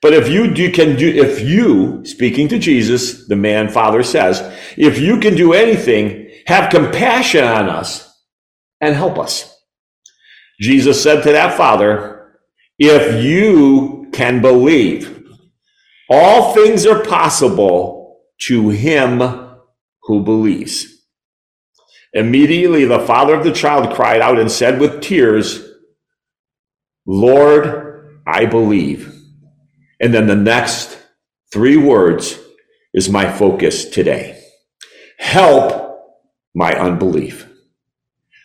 But 0.01 0.13
if 0.13 0.29
you 0.29 0.51
do, 0.51 0.71
can 0.71 0.95
do, 0.95 1.07
if 1.07 1.41
you, 1.41 2.03
speaking 2.05 2.47
to 2.47 2.57
Jesus, 2.57 3.27
the 3.27 3.35
man 3.35 3.69
father 3.69 4.01
says, 4.01 4.41
if 4.77 4.97
you 4.97 5.19
can 5.19 5.35
do 5.35 5.53
anything, 5.53 6.31
have 6.47 6.71
compassion 6.71 7.43
on 7.43 7.69
us 7.69 8.19
and 8.81 8.95
help 8.95 9.19
us. 9.19 9.55
Jesus 10.59 11.03
said 11.03 11.21
to 11.21 11.33
that 11.33 11.55
father, 11.55 12.39
If 12.79 13.23
you 13.23 14.09
can 14.11 14.41
believe, 14.41 15.23
all 16.09 16.55
things 16.55 16.87
are 16.87 17.03
possible 17.03 18.02
to 18.41 18.69
him 18.69 19.19
who 20.03 20.23
believes. 20.23 20.87
Immediately, 22.13 22.85
the 22.85 22.99
father 22.99 23.33
of 23.33 23.43
the 23.43 23.51
child 23.51 23.95
cried 23.95 24.21
out 24.21 24.39
and 24.39 24.51
said 24.51 24.79
with 24.79 25.01
tears, 25.01 25.67
Lord, 27.05 28.21
I 28.27 28.45
believe. 28.45 29.13
And 29.99 30.13
then 30.13 30.27
the 30.27 30.35
next 30.35 30.97
three 31.51 31.77
words 31.77 32.39
is 32.93 33.09
my 33.09 33.31
focus 33.31 33.85
today. 33.85 34.41
Help 35.17 35.97
my 36.53 36.73
unbelief. 36.73 37.47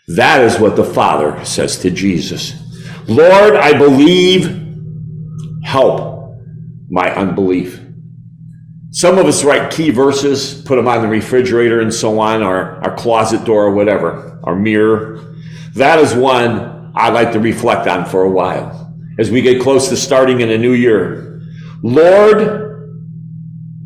That 0.08 0.40
is 0.40 0.58
what 0.58 0.76
the 0.76 0.84
Father 0.84 1.44
says 1.44 1.78
to 1.80 1.90
Jesus. 1.90 2.54
Lord, 3.06 3.54
I 3.56 3.76
believe, 3.76 4.66
help 5.62 6.34
my 6.88 7.14
unbelief. 7.14 7.80
Some 8.90 9.18
of 9.18 9.26
us 9.26 9.44
write 9.44 9.70
key 9.70 9.90
verses, 9.90 10.62
put 10.62 10.76
them 10.76 10.88
on 10.88 11.02
the 11.02 11.08
refrigerator 11.08 11.80
and 11.80 11.92
so 11.92 12.18
on, 12.18 12.42
our, 12.42 12.82
our 12.82 12.96
closet 12.96 13.44
door 13.44 13.64
or 13.64 13.70
whatever, 13.72 14.40
our 14.44 14.56
mirror. 14.56 15.34
That 15.74 15.98
is 15.98 16.14
one 16.14 16.90
I 16.94 17.10
like 17.10 17.32
to 17.32 17.40
reflect 17.40 17.86
on 17.86 18.06
for 18.06 18.22
a 18.24 18.30
while 18.30 18.94
as 19.18 19.30
we 19.30 19.42
get 19.42 19.62
close 19.62 19.88
to 19.88 19.96
starting 19.96 20.40
in 20.40 20.50
a 20.50 20.58
new 20.58 20.72
year. 20.72 21.42
Lord, 21.82 22.68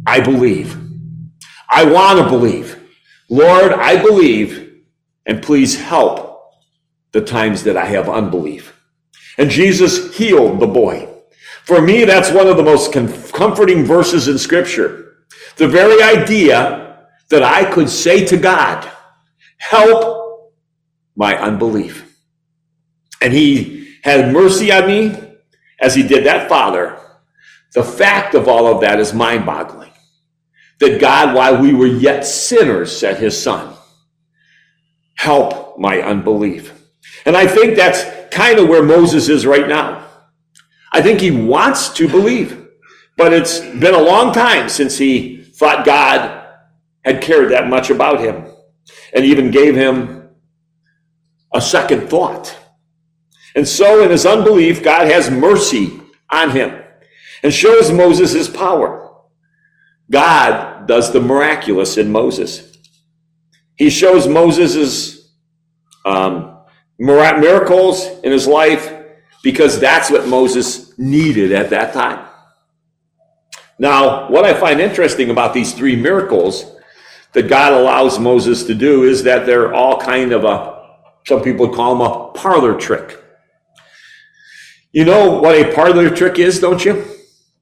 I 0.06 0.20
believe. 0.20 0.78
I 1.68 1.84
want 1.84 2.20
to 2.20 2.28
believe. 2.28 2.78
Lord, 3.28 3.72
I 3.72 4.00
believe 4.00 4.82
and 5.26 5.42
please 5.42 5.80
help 5.80 6.52
the 7.12 7.20
times 7.20 7.64
that 7.64 7.76
I 7.76 7.86
have 7.86 8.08
unbelief. 8.08 8.80
And 9.38 9.50
Jesus 9.50 10.16
healed 10.16 10.60
the 10.60 10.66
boy. 10.66 11.11
For 11.64 11.80
me, 11.80 12.04
that's 12.04 12.30
one 12.30 12.48
of 12.48 12.56
the 12.56 12.62
most 12.62 12.92
comforting 12.92 13.84
verses 13.84 14.28
in 14.28 14.38
scripture. 14.38 15.16
The 15.56 15.68
very 15.68 16.02
idea 16.02 17.06
that 17.30 17.42
I 17.42 17.70
could 17.70 17.88
say 17.88 18.24
to 18.26 18.36
God, 18.36 18.90
help 19.58 20.52
my 21.14 21.36
unbelief. 21.36 22.16
And 23.20 23.32
he 23.32 23.96
had 24.02 24.32
mercy 24.32 24.72
on 24.72 24.86
me 24.86 25.36
as 25.80 25.94
he 25.94 26.02
did 26.02 26.26
that 26.26 26.48
father. 26.48 26.98
The 27.74 27.84
fact 27.84 28.34
of 28.34 28.48
all 28.48 28.66
of 28.66 28.80
that 28.80 28.98
is 28.98 29.14
mind 29.14 29.46
boggling. 29.46 29.92
That 30.80 31.00
God, 31.00 31.34
while 31.34 31.62
we 31.62 31.72
were 31.72 31.86
yet 31.86 32.26
sinners, 32.26 32.96
sent 32.96 33.18
his 33.18 33.40
son 33.40 33.72
help 35.22 35.78
my 35.78 36.00
unbelief. 36.00 36.72
And 37.24 37.36
I 37.36 37.46
think 37.46 37.76
that's 37.76 38.02
kind 38.34 38.58
of 38.58 38.68
where 38.68 38.82
Moses 38.82 39.28
is 39.28 39.46
right 39.46 39.68
now. 39.68 40.01
I 40.92 41.00
think 41.00 41.20
he 41.20 41.30
wants 41.30 41.90
to 41.94 42.08
believe, 42.08 42.68
but 43.16 43.32
it's 43.32 43.60
been 43.60 43.94
a 43.94 44.02
long 44.02 44.32
time 44.32 44.68
since 44.68 44.98
he 44.98 45.42
thought 45.42 45.86
God 45.86 46.46
had 47.04 47.22
cared 47.22 47.50
that 47.50 47.68
much 47.68 47.90
about 47.90 48.20
him 48.20 48.44
and 49.14 49.24
even 49.24 49.50
gave 49.50 49.74
him 49.74 50.28
a 51.52 51.60
second 51.60 52.08
thought. 52.08 52.56
And 53.54 53.66
so 53.66 54.02
in 54.02 54.10
his 54.10 54.24
unbelief, 54.24 54.82
God 54.82 55.06
has 55.08 55.30
mercy 55.30 56.00
on 56.30 56.50
him 56.50 56.82
and 57.42 57.52
shows 57.52 57.92
Moses 57.92 58.32
his 58.32 58.48
power. 58.48 59.10
God 60.10 60.86
does 60.86 61.12
the 61.12 61.20
miraculous 61.20 61.96
in 61.96 62.10
Moses. 62.12 62.76
He 63.76 63.90
shows 63.90 64.26
Moses' 64.26 65.30
um, 66.04 66.58
miracles 66.98 68.06
in 68.22 68.32
his 68.32 68.46
life 68.46 68.92
because 69.42 69.80
that's 69.80 70.10
what 70.10 70.26
Moses 70.28 70.81
needed 70.98 71.52
at 71.52 71.70
that 71.70 71.92
time. 71.92 72.26
Now, 73.78 74.30
what 74.30 74.44
I 74.44 74.54
find 74.54 74.80
interesting 74.80 75.30
about 75.30 75.54
these 75.54 75.72
three 75.72 75.96
miracles 75.96 76.76
that 77.32 77.48
God 77.48 77.72
allows 77.72 78.18
Moses 78.18 78.64
to 78.64 78.74
do 78.74 79.04
is 79.04 79.22
that 79.24 79.46
they're 79.46 79.72
all 79.74 80.00
kind 80.00 80.32
of 80.32 80.44
a, 80.44 80.88
some 81.26 81.42
people 81.42 81.68
call 81.68 81.96
them 81.96 82.06
a 82.06 82.32
parlor 82.38 82.78
trick. 82.78 83.18
You 84.92 85.04
know 85.04 85.40
what 85.40 85.54
a 85.54 85.74
parlor 85.74 86.10
trick 86.10 86.38
is, 86.38 86.60
don't 86.60 86.84
you? 86.84 87.04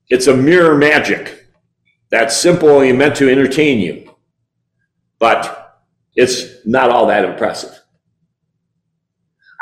It's 0.08 0.26
a 0.26 0.36
mirror 0.36 0.76
magic 0.76 1.46
that's 2.10 2.36
simple 2.36 2.80
and 2.80 2.98
meant 2.98 3.16
to 3.16 3.30
entertain 3.30 3.78
you. 3.78 4.14
But 5.20 5.80
it's 6.16 6.66
not 6.66 6.90
all 6.90 7.06
that 7.06 7.24
impressive. 7.24 7.80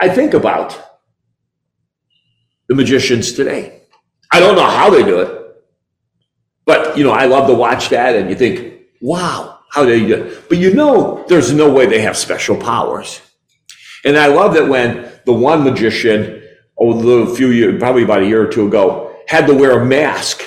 I 0.00 0.08
think 0.08 0.32
about 0.32 0.87
the 2.68 2.74
magicians 2.74 3.32
today. 3.32 3.80
I 4.30 4.40
don't 4.40 4.56
know 4.56 4.68
how 4.68 4.90
they 4.90 5.02
do 5.02 5.20
it, 5.20 5.64
but 6.64 6.96
you 6.96 7.04
know, 7.04 7.12
I 7.12 7.24
love 7.24 7.48
to 7.48 7.54
watch 7.54 7.88
that 7.88 8.14
and 8.14 8.28
you 8.28 8.36
think, 8.36 8.82
wow, 9.00 9.58
how 9.70 9.84
do 9.84 9.90
they 9.90 10.06
do 10.06 10.22
it? 10.22 10.48
But 10.48 10.58
you 10.58 10.74
know, 10.74 11.24
there's 11.28 11.52
no 11.52 11.72
way 11.72 11.86
they 11.86 12.02
have 12.02 12.16
special 12.16 12.56
powers. 12.56 13.22
And 14.04 14.16
I 14.16 14.26
love 14.26 14.54
that 14.54 14.68
when 14.68 15.10
the 15.24 15.32
one 15.32 15.64
magician, 15.64 16.42
oh, 16.78 17.22
a 17.22 17.34
few 17.34 17.48
years, 17.48 17.78
probably 17.78 18.04
about 18.04 18.22
a 18.22 18.26
year 18.26 18.46
or 18.46 18.50
two 18.50 18.66
ago, 18.66 19.16
had 19.26 19.46
to 19.46 19.54
wear 19.54 19.80
a 19.80 19.84
mask 19.84 20.42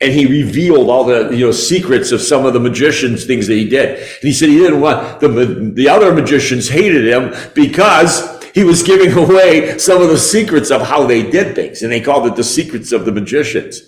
and 0.00 0.12
he 0.12 0.26
revealed 0.26 0.90
all 0.90 1.04
the 1.04 1.30
you 1.30 1.46
know 1.46 1.52
secrets 1.52 2.12
of 2.12 2.20
some 2.20 2.44
of 2.44 2.52
the 2.52 2.60
magicians 2.60 3.24
things 3.24 3.46
that 3.46 3.54
he 3.54 3.68
did 3.68 3.98
and 3.98 4.22
he 4.22 4.32
said 4.32 4.48
he 4.48 4.58
didn't 4.58 4.80
want 4.80 5.20
the 5.20 5.28
the 5.74 5.88
other 5.88 6.12
magicians 6.12 6.68
hated 6.68 7.06
him 7.06 7.32
because 7.54 8.33
he 8.54 8.62
was 8.62 8.84
giving 8.84 9.12
away 9.12 9.78
some 9.78 10.00
of 10.00 10.08
the 10.08 10.16
secrets 10.16 10.70
of 10.70 10.82
how 10.82 11.06
they 11.06 11.28
did 11.28 11.56
things. 11.56 11.82
And 11.82 11.90
they 11.90 12.00
called 12.00 12.26
it 12.26 12.36
the 12.36 12.44
secrets 12.44 12.92
of 12.92 13.04
the 13.04 13.12
magicians. 13.12 13.82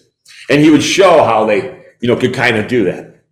And 0.50 0.61
he 0.61 0.70
would 0.70 0.82
show 0.82 1.23
how 1.23 1.46
they, 1.46 1.85
you 2.00 2.08
know, 2.08 2.16
could 2.16 2.35
kind 2.35 2.56
of 2.56 2.66
do 2.66 2.85
that. 2.85 3.25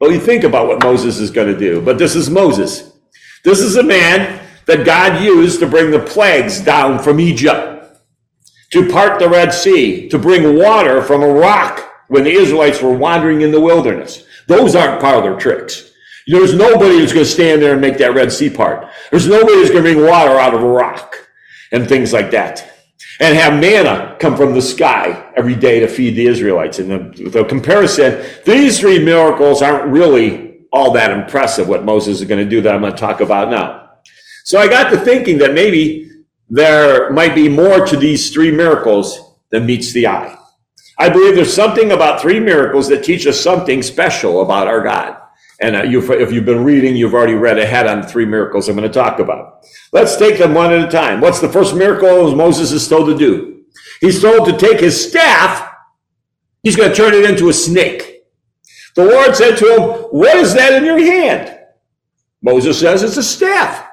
Well, 0.00 0.12
you 0.12 0.20
think 0.20 0.44
about 0.44 0.68
what 0.68 0.82
Moses 0.82 1.18
is 1.18 1.30
going 1.30 1.52
to 1.52 1.58
do, 1.58 1.80
but 1.80 1.98
this 1.98 2.14
is 2.14 2.30
Moses. 2.30 2.92
This 3.44 3.60
is 3.60 3.76
a 3.76 3.82
man 3.82 4.40
that 4.66 4.86
God 4.86 5.22
used 5.22 5.60
to 5.60 5.66
bring 5.66 5.90
the 5.90 6.00
plagues 6.00 6.60
down 6.60 7.00
from 7.00 7.20
Egypt, 7.20 7.98
to 8.72 8.90
part 8.90 9.18
the 9.18 9.28
Red 9.28 9.52
Sea, 9.52 10.08
to 10.08 10.18
bring 10.18 10.56
water 10.56 11.02
from 11.02 11.22
a 11.22 11.32
rock 11.32 11.88
when 12.08 12.24
the 12.24 12.32
Israelites 12.32 12.80
were 12.80 12.96
wandering 12.96 13.42
in 13.42 13.50
the 13.50 13.60
wilderness. 13.60 14.24
Those 14.46 14.74
aren't 14.76 15.00
parlor 15.00 15.38
tricks. 15.38 15.91
There's 16.26 16.54
nobody 16.54 16.98
who's 16.98 17.12
going 17.12 17.24
to 17.24 17.30
stand 17.30 17.62
there 17.62 17.72
and 17.72 17.80
make 17.80 17.98
that 17.98 18.14
Red 18.14 18.32
Sea 18.32 18.50
part. 18.50 18.88
There's 19.10 19.26
nobody 19.26 19.54
who's 19.54 19.70
going 19.70 19.84
to 19.84 19.92
bring 19.92 20.06
water 20.06 20.38
out 20.38 20.54
of 20.54 20.62
a 20.62 20.68
rock 20.68 21.16
and 21.72 21.88
things 21.88 22.12
like 22.12 22.30
that. 22.30 22.68
And 23.20 23.36
have 23.36 23.60
manna 23.60 24.16
come 24.20 24.36
from 24.36 24.54
the 24.54 24.62
sky 24.62 25.32
every 25.36 25.54
day 25.54 25.80
to 25.80 25.88
feed 25.88 26.14
the 26.14 26.26
Israelites. 26.26 26.78
And 26.78 26.90
the, 26.90 27.28
the 27.28 27.44
comparison, 27.44 28.24
these 28.44 28.80
three 28.80 29.04
miracles 29.04 29.62
aren't 29.62 29.90
really 29.90 30.66
all 30.72 30.92
that 30.92 31.10
impressive, 31.10 31.68
what 31.68 31.84
Moses 31.84 32.20
is 32.20 32.26
going 32.26 32.42
to 32.42 32.48
do 32.48 32.62
that 32.62 32.74
I'm 32.74 32.80
going 32.80 32.92
to 32.92 32.98
talk 32.98 33.20
about 33.20 33.50
now. 33.50 33.90
So 34.44 34.58
I 34.58 34.68
got 34.68 34.90
to 34.90 34.98
thinking 34.98 35.38
that 35.38 35.54
maybe 35.54 36.10
there 36.48 37.10
might 37.12 37.34
be 37.34 37.48
more 37.48 37.86
to 37.86 37.96
these 37.96 38.32
three 38.32 38.50
miracles 38.50 39.36
than 39.50 39.66
meets 39.66 39.92
the 39.92 40.06
eye. 40.06 40.36
I 40.98 41.08
believe 41.08 41.34
there's 41.34 41.54
something 41.54 41.92
about 41.92 42.20
three 42.20 42.40
miracles 42.40 42.88
that 42.88 43.04
teach 43.04 43.26
us 43.26 43.40
something 43.40 43.82
special 43.82 44.42
about 44.42 44.68
our 44.68 44.82
God. 44.82 45.16
And 45.62 45.76
uh, 45.76 45.82
if 45.84 46.32
you've 46.32 46.44
been 46.44 46.64
reading, 46.64 46.96
you've 46.96 47.14
already 47.14 47.34
read 47.34 47.56
ahead 47.56 47.86
on 47.86 48.00
the 48.00 48.06
three 48.08 48.24
miracles 48.26 48.68
I'm 48.68 48.76
going 48.76 48.86
to 48.86 48.92
talk 48.92 49.20
about. 49.20 49.64
Let's 49.92 50.16
take 50.16 50.38
them 50.38 50.54
one 50.54 50.72
at 50.72 50.88
a 50.88 50.90
time. 50.90 51.20
What's 51.20 51.40
the 51.40 51.48
first 51.48 51.76
miracle 51.76 52.34
Moses 52.34 52.72
is 52.72 52.88
told 52.88 53.06
to 53.06 53.16
do? 53.16 53.62
He's 54.00 54.20
told 54.20 54.48
to 54.48 54.56
take 54.56 54.80
his 54.80 55.08
staff. 55.08 55.72
He's 56.64 56.74
going 56.74 56.90
to 56.90 56.94
turn 56.96 57.14
it 57.14 57.30
into 57.30 57.48
a 57.48 57.52
snake. 57.52 58.24
The 58.96 59.04
Lord 59.04 59.36
said 59.36 59.56
to 59.58 59.74
him, 59.74 59.80
what 60.10 60.36
is 60.36 60.52
that 60.54 60.74
in 60.74 60.84
your 60.84 60.98
hand? 60.98 61.60
Moses 62.42 62.80
says, 62.80 63.04
it's 63.04 63.16
a 63.16 63.22
staff. 63.22 63.86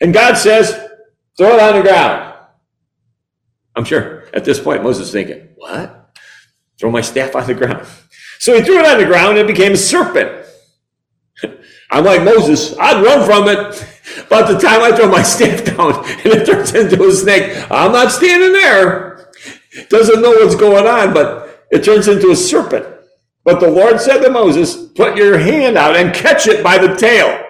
And 0.00 0.14
God 0.14 0.38
says, 0.38 0.72
throw 1.36 1.56
it 1.56 1.60
on 1.60 1.76
the 1.76 1.82
ground. 1.82 2.34
I'm 3.74 3.84
sure 3.84 4.24
at 4.32 4.46
this 4.46 4.58
point 4.58 4.82
Moses 4.82 5.08
is 5.08 5.12
thinking, 5.12 5.50
what? 5.56 6.16
Throw 6.78 6.90
my 6.90 7.02
staff 7.02 7.36
on 7.36 7.46
the 7.46 7.54
ground. 7.54 7.86
So 8.38 8.54
he 8.56 8.62
threw 8.62 8.78
it 8.78 8.86
on 8.86 8.98
the 8.98 9.04
ground 9.04 9.36
and 9.36 9.48
it 9.48 9.54
became 9.54 9.72
a 9.72 9.76
serpent. 9.76 10.45
I'm 11.90 12.04
like 12.04 12.22
Moses, 12.22 12.76
I'd 12.78 13.02
run 13.04 13.24
from 13.24 13.48
it. 13.48 13.86
But 14.28 14.46
the 14.46 14.58
time 14.58 14.82
I 14.82 14.96
throw 14.96 15.08
my 15.08 15.22
staff 15.34 15.64
down 15.64 16.04
and 16.04 16.26
it 16.26 16.46
turns 16.46 16.74
into 16.74 17.02
a 17.06 17.12
snake, 17.12 17.66
I'm 17.70 17.92
not 17.92 18.12
standing 18.12 18.52
there. 18.52 19.30
Doesn't 19.88 20.22
know 20.22 20.30
what's 20.30 20.54
going 20.54 20.86
on, 20.86 21.12
but 21.12 21.66
it 21.70 21.84
turns 21.84 22.08
into 22.08 22.30
a 22.30 22.36
serpent. 22.36 22.86
But 23.44 23.60
the 23.60 23.70
Lord 23.70 24.00
said 24.00 24.22
to 24.22 24.30
Moses, 24.30 24.74
put 24.74 25.16
your 25.16 25.38
hand 25.38 25.76
out 25.76 25.96
and 25.96 26.14
catch 26.14 26.48
it 26.48 26.64
by 26.64 26.78
the 26.78 26.96
tail. 26.96 27.42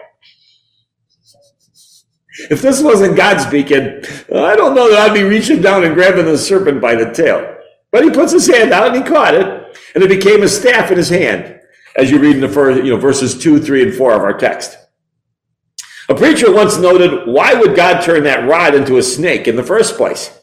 If 2.51 2.61
this 2.61 2.83
wasn't 2.83 3.17
God 3.17 3.41
speaking, 3.41 4.03
I 4.35 4.57
don't 4.57 4.75
know 4.75 4.91
that 4.91 4.99
I'd 4.99 5.15
be 5.15 5.23
reaching 5.23 5.63
down 5.63 5.85
and 5.85 5.95
grabbing 5.95 6.27
the 6.27 6.37
serpent 6.37 6.83
by 6.83 6.95
the 6.95 7.11
tail. 7.13 7.57
But 7.91 8.05
he 8.05 8.11
puts 8.11 8.33
his 8.33 8.47
hand 8.47 8.73
out 8.73 8.95
and 8.95 8.97
he 8.97 9.11
caught 9.11 9.35
it, 9.35 9.79
and 9.95 10.05
it 10.05 10.09
became 10.09 10.43
a 10.43 10.49
staff 10.49 10.91
in 10.91 10.99
his 10.99 11.09
hand 11.09 11.56
as 11.97 12.11
you 12.11 12.19
read 12.19 12.37
in 12.37 12.41
the 12.41 12.49
first, 12.49 12.85
you 12.85 12.91
know, 12.91 12.99
verses 12.99 13.37
two, 13.37 13.59
three, 13.59 13.83
and 13.83 13.95
four 13.95 14.13
of 14.13 14.23
our 14.23 14.37
text. 14.37 14.77
A 16.09 16.15
preacher 16.15 16.55
once 16.55 16.79
noted, 16.79 17.27
why 17.27 17.55
would 17.55 17.75
God 17.75 18.03
turn 18.03 18.25
that 18.25 18.49
rod 18.49 18.75
into 18.75 18.99
a 18.99 19.03
snake 19.03 19.49
in 19.49 19.57
the 19.57 19.63
first 19.63 19.97
place? 19.97 20.39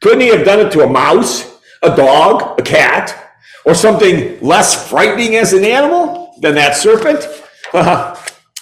Couldn't 0.00 0.20
he 0.20 0.28
have 0.28 0.44
done 0.44 0.60
it 0.60 0.70
to 0.72 0.82
a 0.82 0.88
mouse, 0.88 1.58
a 1.82 1.96
dog, 1.96 2.60
a 2.60 2.62
cat, 2.62 3.36
or 3.64 3.74
something 3.74 4.38
less 4.40 4.88
frightening 4.88 5.36
as 5.36 5.52
an 5.52 5.64
animal 5.64 6.34
than 6.40 6.54
that 6.54 6.76
serpent? 6.76 7.26
Uh, 7.72 8.14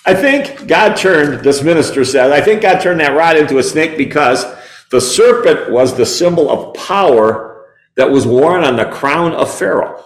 I 0.06 0.14
think 0.14 0.66
God 0.66 0.96
turned, 0.96 1.44
this 1.44 1.62
minister 1.62 2.04
said, 2.04 2.32
I 2.32 2.40
think 2.40 2.62
God 2.62 2.80
turned 2.80 3.00
that 3.00 3.16
rod 3.16 3.37
into 3.37 3.58
a 3.58 3.62
snake 3.62 3.98
because 3.98 4.44
the 4.90 5.00
serpent 5.00 5.70
was 5.70 5.96
the 5.96 6.06
symbol 6.06 6.50
of 6.50 6.74
power 6.74 7.66
that 7.96 8.11
was 8.11 8.26
worn 8.26 8.64
on 8.64 8.76
the 8.76 8.87
crown 8.87 9.32
of 9.32 9.52
Pharaoh. 9.52 10.02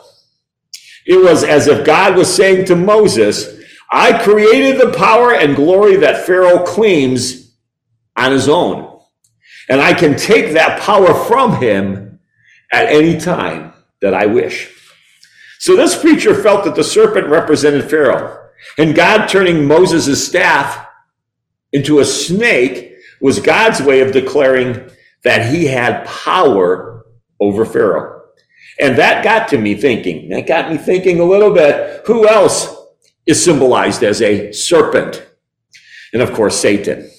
It 1.07 1.23
was 1.23 1.45
as 1.45 1.69
if 1.69 1.87
God 1.87 2.17
was 2.17 2.35
saying 2.35 2.67
to 2.67 2.77
Moses, 2.77 3.63
I 3.91 4.23
created 4.23 4.81
the 4.81 4.93
power 4.93 5.33
and 5.33 5.55
glory 5.55 5.97
that 5.97 6.27
Pharaoh 6.27 6.65
claims 6.65 7.55
on 8.17 8.33
his 8.33 8.49
own. 8.49 9.01
And 9.69 9.81
I 9.81 9.95
can 9.95 10.17
take 10.17 10.53
that 10.53 10.81
power 10.81 11.15
from 11.15 11.57
him 11.61 12.19
at 12.73 12.87
any 12.87 13.19
time 13.19 13.73
that 14.01 14.15
I 14.15 14.27
wish. 14.27 14.73
So 15.59 15.77
this 15.77 15.99
preacher 16.01 16.35
felt 16.35 16.65
that 16.65 16.75
the 16.75 16.85
serpent 16.85 17.29
represented 17.29 17.89
Pharaoh. 17.89 18.49
And 18.79 18.95
God 18.95 19.27
turning 19.27 19.67
Moses' 19.67 20.27
staff 20.27 20.87
into 21.73 22.01
a 22.01 22.05
snake 22.05 22.95
was 23.21 23.41
God's 23.41 23.81
way 23.81 24.01
of 24.01 24.13
declaring 24.13 24.91
that 25.25 25.53
he 25.53 25.67
had 25.67 26.07
power 26.07 27.05
over 27.41 27.65
Pharaoh. 27.65 28.16
And 28.79 28.99
that 28.99 29.25
got 29.25 29.49
to 29.49 29.59
me 29.59 29.75
thinking, 29.75 30.29
that 30.31 30.47
got 30.47 30.71
me 30.71 30.79
thinking 30.79 31.21
a 31.21 31.25
little 31.25 31.53
bit, 31.53 32.03
who 32.07 32.29
else 32.29 32.75
is 33.25 33.43
symbolized 33.43 34.03
as 34.03 34.21
a 34.23 34.53
serpent? 34.53 35.27
And 36.13 36.23
of 36.23 36.33
course, 36.33 36.59
Satan. 36.59 37.11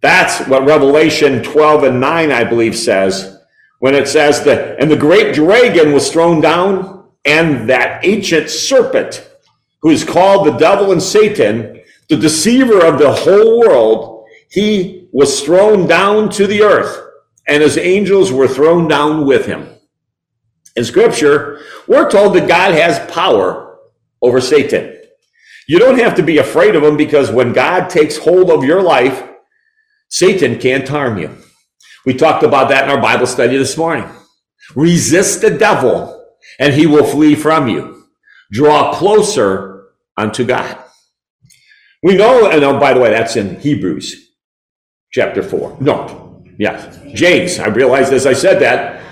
That's 0.00 0.46
what 0.48 0.66
Revelation 0.66 1.42
12 1.42 1.84
and 1.84 2.00
9, 2.00 2.30
I 2.30 2.44
believe, 2.44 2.76
says 2.76 3.34
when 3.84 3.94
it 3.94 4.08
says 4.08 4.44
that, 4.44 4.80
and 4.80 4.90
the 4.90 4.96
great 4.96 5.34
dragon 5.34 5.92
was 5.92 6.10
thrown 6.10 6.40
down, 6.40 7.04
and 7.26 7.68
that 7.68 8.02
ancient 8.02 8.48
serpent, 8.48 9.28
who 9.82 9.90
is 9.90 10.04
called 10.04 10.46
the 10.46 10.56
devil 10.56 10.90
and 10.92 11.02
Satan, 11.02 11.82
the 12.08 12.16
deceiver 12.16 12.82
of 12.82 12.98
the 12.98 13.12
whole 13.12 13.60
world, 13.60 14.24
he 14.48 15.06
was 15.12 15.42
thrown 15.42 15.86
down 15.86 16.30
to 16.30 16.46
the 16.46 16.62
earth, 16.62 16.98
and 17.46 17.62
his 17.62 17.76
angels 17.76 18.32
were 18.32 18.48
thrown 18.48 18.88
down 18.88 19.26
with 19.26 19.44
him. 19.44 19.68
In 20.76 20.84
scripture, 20.84 21.60
we're 21.86 22.10
told 22.10 22.34
that 22.34 22.48
God 22.48 22.74
has 22.74 23.10
power 23.12 23.78
over 24.20 24.40
Satan. 24.40 24.96
You 25.68 25.78
don't 25.78 25.98
have 25.98 26.16
to 26.16 26.22
be 26.22 26.38
afraid 26.38 26.74
of 26.74 26.82
him 26.82 26.96
because 26.96 27.30
when 27.30 27.52
God 27.52 27.88
takes 27.88 28.18
hold 28.18 28.50
of 28.50 28.64
your 28.64 28.82
life, 28.82 29.22
Satan 30.08 30.58
can't 30.58 30.88
harm 30.88 31.18
you. 31.18 31.36
We 32.04 32.14
talked 32.14 32.42
about 32.42 32.68
that 32.68 32.84
in 32.84 32.90
our 32.90 33.00
Bible 33.00 33.26
study 33.26 33.56
this 33.56 33.76
morning. 33.76 34.08
Resist 34.74 35.40
the 35.40 35.56
devil 35.56 36.26
and 36.58 36.74
he 36.74 36.86
will 36.86 37.04
flee 37.04 37.34
from 37.34 37.68
you. 37.68 38.06
Draw 38.52 38.94
closer 38.94 39.86
unto 40.16 40.44
God. 40.44 40.78
We 42.02 42.16
know, 42.16 42.50
and 42.50 42.62
oh, 42.62 42.78
by 42.78 42.92
the 42.92 43.00
way, 43.00 43.10
that's 43.10 43.36
in 43.36 43.58
Hebrews 43.58 44.32
chapter 45.10 45.42
4. 45.42 45.78
No, 45.80 46.44
yeah, 46.58 46.94
James. 47.14 47.58
I 47.58 47.68
realized 47.68 48.12
as 48.12 48.26
I 48.26 48.34
said 48.34 48.60
that, 48.60 49.03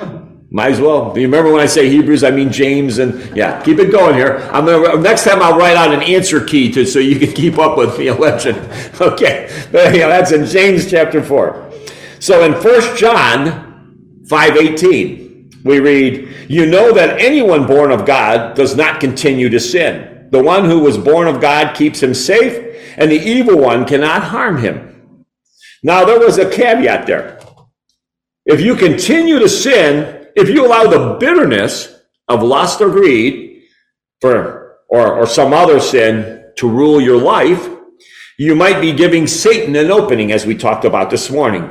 might 0.53 0.73
as 0.73 0.81
well. 0.83 1.17
You 1.17 1.23
remember 1.23 1.51
when 1.51 1.63
I 1.63 1.67
say 1.67 1.89
Hebrews, 1.89 2.23
I 2.23 2.31
mean 2.31 2.53
James 2.53 2.99
and 2.99 3.35
yeah, 3.35 3.63
keep 3.63 3.79
it 3.79 3.91
going 3.91 4.15
here. 4.15 4.37
I'm 4.53 4.67
gonna 4.67 4.99
next 4.99 5.25
time 5.25 5.41
I'll 5.41 5.57
write 5.57 5.77
out 5.77 5.95
an 5.95 6.03
answer 6.03 6.45
key 6.45 6.71
to 6.73 6.85
so 6.85 6.99
you 6.99 7.19
can 7.19 7.33
keep 7.43 7.59
up 7.59 7.79
with 7.79 7.97
the 7.97 8.09
election. 8.09 8.57
Okay. 9.01 9.51
But 9.73 9.95
yeah, 9.95 10.07
that's 10.07 10.31
in 10.31 10.47
James 10.47 10.89
chapter 10.89 11.23
4. 11.23 11.73
So 12.21 12.45
in 12.45 12.53
1 12.53 12.97
John 12.97 14.23
5:18, 14.29 15.65
we 15.65 15.81
read, 15.81 16.29
"You 16.47 16.67
know 16.67 16.93
that 16.93 17.21
anyone 17.21 17.67
born 17.67 17.91
of 17.91 18.05
God 18.05 18.55
does 18.55 18.77
not 18.77 19.01
continue 19.01 19.49
to 19.49 19.59
sin. 19.59 20.29
The 20.31 20.43
one 20.43 20.67
who 20.67 20.81
was 20.81 20.99
born 20.99 21.27
of 21.27 21.41
God 21.41 21.75
keeps 21.75 22.03
him 22.03 22.15
safe, 22.15 22.57
and 22.97 23.11
the 23.11 23.19
evil 23.19 23.59
one 23.59 23.87
cannot 23.87 24.25
harm 24.25 24.59
him." 24.59 25.25
Now 25.83 26.05
there 26.05 26.21
was 26.21 26.39
a 26.39 26.49
caveat 26.49 27.07
there. 27.07 27.41
If 28.45 28.61
you 28.61 28.77
continue 28.77 29.39
to 29.41 29.49
sin, 29.49 30.22
if 30.35 30.49
you 30.49 30.67
allow 30.67 30.85
the 30.85 31.17
bitterness 31.19 32.01
of 32.29 32.43
lust 32.43 32.81
or 32.81 32.91
greed 32.91 33.63
for, 34.21 34.79
or, 34.89 35.15
or 35.21 35.27
some 35.27 35.53
other 35.53 35.81
sin 35.81 36.45
to 36.57 36.69
rule 36.69 37.01
your 37.01 37.21
life, 37.21 37.69
you 38.39 38.55
might 38.55 38.81
be 38.81 38.93
giving 38.93 39.27
Satan 39.27 39.77
an 39.77 39.91
opening, 39.91 40.33
as 40.33 40.47
we 40.47 40.57
talked 40.57 40.85
about 40.85 41.11
this 41.11 41.31
morning. 41.31 41.71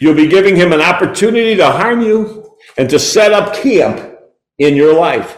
You'll 0.00 0.14
be 0.14 0.28
giving 0.28 0.56
him 0.56 0.72
an 0.72 0.80
opportunity 0.80 1.56
to 1.56 1.70
harm 1.70 2.00
you 2.00 2.56
and 2.76 2.88
to 2.90 2.98
set 2.98 3.32
up 3.32 3.54
camp 3.54 4.16
in 4.58 4.76
your 4.76 4.94
life. 4.94 5.36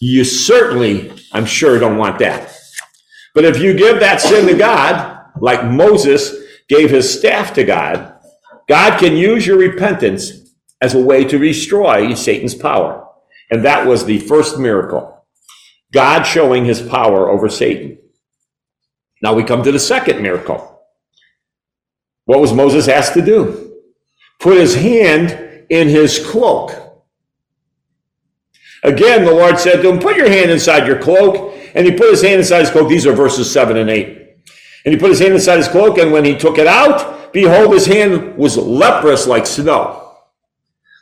You 0.00 0.24
certainly, 0.24 1.12
I'm 1.32 1.46
sure, 1.46 1.78
don't 1.78 1.98
want 1.98 2.18
that. 2.18 2.54
But 3.34 3.44
if 3.44 3.60
you 3.60 3.74
give 3.74 4.00
that 4.00 4.20
sin 4.20 4.46
to 4.46 4.54
God, 4.54 5.30
like 5.40 5.64
Moses 5.64 6.34
gave 6.68 6.90
his 6.90 7.18
staff 7.18 7.54
to 7.54 7.64
God, 7.64 8.14
God 8.68 8.98
can 8.98 9.16
use 9.16 9.46
your 9.46 9.58
repentance 9.58 10.45
as 10.80 10.94
a 10.94 11.00
way 11.00 11.24
to 11.24 11.38
destroy 11.38 12.14
Satan's 12.14 12.54
power. 12.54 13.06
And 13.50 13.64
that 13.64 13.86
was 13.86 14.04
the 14.04 14.18
first 14.18 14.58
miracle. 14.58 15.24
God 15.92 16.24
showing 16.24 16.64
his 16.64 16.82
power 16.82 17.30
over 17.30 17.48
Satan. 17.48 17.98
Now 19.22 19.34
we 19.34 19.44
come 19.44 19.62
to 19.62 19.72
the 19.72 19.78
second 19.78 20.22
miracle. 20.22 20.82
What 22.24 22.40
was 22.40 22.52
Moses 22.52 22.88
asked 22.88 23.14
to 23.14 23.22
do? 23.22 23.74
Put 24.40 24.58
his 24.58 24.74
hand 24.74 25.66
in 25.70 25.88
his 25.88 26.24
cloak. 26.24 26.72
Again, 28.82 29.24
the 29.24 29.32
Lord 29.32 29.58
said 29.58 29.82
to 29.82 29.90
him, 29.90 29.98
Put 29.98 30.16
your 30.16 30.28
hand 30.28 30.50
inside 30.50 30.86
your 30.86 30.98
cloak. 30.98 31.54
And 31.74 31.86
he 31.86 31.92
put 31.92 32.10
his 32.10 32.22
hand 32.22 32.40
inside 32.40 32.60
his 32.60 32.70
cloak. 32.70 32.88
These 32.88 33.06
are 33.06 33.12
verses 33.12 33.52
7 33.52 33.76
and 33.76 33.90
8. 33.90 34.16
And 34.86 34.94
he 34.94 35.00
put 35.00 35.10
his 35.10 35.18
hand 35.18 35.34
inside 35.34 35.58
his 35.58 35.68
cloak, 35.68 35.98
and 35.98 36.12
when 36.12 36.24
he 36.24 36.36
took 36.36 36.58
it 36.58 36.66
out, 36.68 37.32
behold, 37.32 37.74
his 37.74 37.86
hand 37.86 38.36
was 38.38 38.56
leprous 38.56 39.26
like 39.26 39.44
snow. 39.44 40.05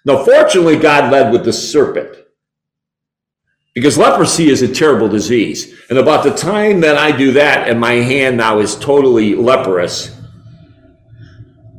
Now, 0.04 0.24
fortunately, 0.24 0.76
God 0.76 1.10
led 1.10 1.32
with 1.32 1.44
the 1.44 1.52
serpent. 1.52 2.18
Because 3.74 3.98
leprosy 3.98 4.50
is 4.50 4.62
a 4.62 4.72
terrible 4.72 5.08
disease. 5.08 5.74
And 5.90 5.98
about 5.98 6.22
the 6.22 6.32
time 6.32 6.80
that 6.82 6.96
I 6.96 7.16
do 7.16 7.32
that 7.32 7.68
and 7.68 7.80
my 7.80 7.94
hand 7.94 8.36
now 8.36 8.60
is 8.60 8.76
totally 8.76 9.34
leprous, 9.34 10.16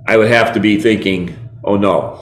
I 0.06 0.18
would 0.18 0.30
have 0.30 0.54
to 0.54 0.60
be 0.60 0.80
thinking, 0.80 1.38
oh 1.64 1.78
no. 1.78 2.22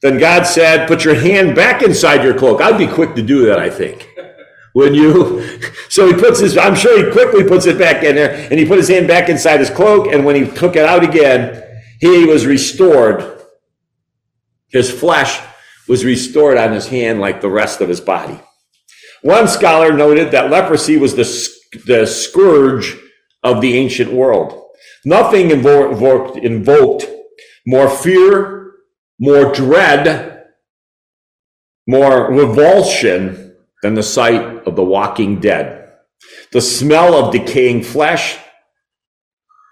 Then 0.00 0.18
God 0.18 0.44
said, 0.44 0.88
put 0.88 1.04
your 1.04 1.16
hand 1.16 1.54
back 1.54 1.82
inside 1.82 2.24
your 2.24 2.36
cloak. 2.36 2.62
I'd 2.62 2.78
be 2.78 2.86
quick 2.86 3.14
to 3.16 3.22
do 3.22 3.44
that, 3.46 3.58
I 3.58 3.68
think. 3.68 4.08
When 4.72 4.94
you, 4.94 5.42
so 5.90 6.06
he 6.06 6.14
puts 6.14 6.40
his, 6.40 6.56
I'm 6.56 6.76
sure 6.76 7.04
he 7.04 7.12
quickly 7.12 7.44
puts 7.44 7.66
it 7.66 7.78
back 7.78 8.04
in 8.04 8.14
there 8.14 8.48
and 8.50 8.58
he 8.58 8.64
put 8.64 8.78
his 8.78 8.88
hand 8.88 9.06
back 9.06 9.28
inside 9.28 9.60
his 9.60 9.70
cloak. 9.70 10.12
And 10.12 10.24
when 10.24 10.34
he 10.34 10.50
took 10.50 10.76
it 10.76 10.84
out 10.84 11.04
again, 11.04 11.62
he 12.00 12.24
was 12.24 12.46
restored. 12.46 13.37
His 14.68 14.90
flesh 14.90 15.40
was 15.88 16.04
restored 16.04 16.58
on 16.58 16.72
his 16.72 16.88
hand 16.88 17.20
like 17.20 17.40
the 17.40 17.50
rest 17.50 17.80
of 17.80 17.88
his 17.88 18.00
body. 18.00 18.38
One 19.22 19.48
scholar 19.48 19.92
noted 19.92 20.30
that 20.30 20.50
leprosy 20.50 20.96
was 20.96 21.14
the, 21.14 21.80
the 21.86 22.06
scourge 22.06 22.96
of 23.42 23.60
the 23.60 23.76
ancient 23.76 24.12
world. 24.12 24.64
Nothing 25.04 25.50
invoked, 25.50 26.36
invoked 26.38 27.06
more 27.66 27.88
fear, 27.88 28.74
more 29.18 29.52
dread, 29.52 30.44
more 31.86 32.30
revulsion 32.30 33.56
than 33.82 33.94
the 33.94 34.02
sight 34.02 34.66
of 34.66 34.76
the 34.76 34.84
walking 34.84 35.40
dead. 35.40 35.92
The 36.52 36.60
smell 36.60 37.14
of 37.14 37.32
decaying 37.32 37.82
flesh 37.82 38.38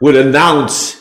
would 0.00 0.16
announce 0.16 1.00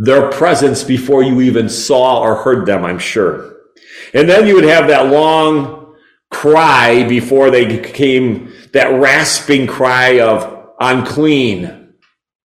their 0.00 0.30
presence 0.30 0.82
before 0.82 1.22
you 1.22 1.42
even 1.42 1.68
saw 1.68 2.22
or 2.22 2.36
heard 2.36 2.64
them, 2.64 2.86
I'm 2.86 2.98
sure. 2.98 3.54
And 4.14 4.26
then 4.26 4.46
you 4.46 4.54
would 4.54 4.64
have 4.64 4.88
that 4.88 5.10
long 5.10 5.94
cry 6.30 7.06
before 7.06 7.50
they 7.50 7.78
came, 7.78 8.50
that 8.72 8.98
rasping 8.98 9.66
cry 9.66 10.20
of 10.20 10.70
unclean, 10.80 11.92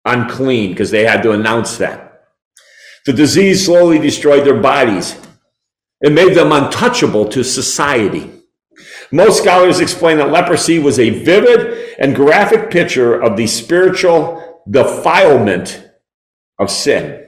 unclean, 0.03 0.71
because 0.71 0.91
they 0.91 1.05
had 1.05 1.23
to 1.23 1.31
announce 1.31 1.77
that. 1.77 2.25
The 3.05 3.13
disease 3.13 3.65
slowly 3.65 3.99
destroyed 3.99 4.45
their 4.45 4.59
bodies. 4.59 5.15
It 6.01 6.11
made 6.11 6.35
them 6.35 6.51
untouchable 6.51 7.29
to 7.29 7.41
society. 7.41 8.31
Most 9.13 9.41
scholars 9.41 9.79
explain 9.79 10.17
that 10.17 10.29
leprosy 10.29 10.77
was 10.77 10.99
a 10.99 11.23
vivid 11.23 11.95
and 11.99 12.17
graphic 12.17 12.69
picture 12.69 13.17
of 13.17 13.37
the 13.37 13.47
spiritual 13.47 14.63
defilement 14.69 15.89
of 16.59 16.69
sin. 16.69 17.24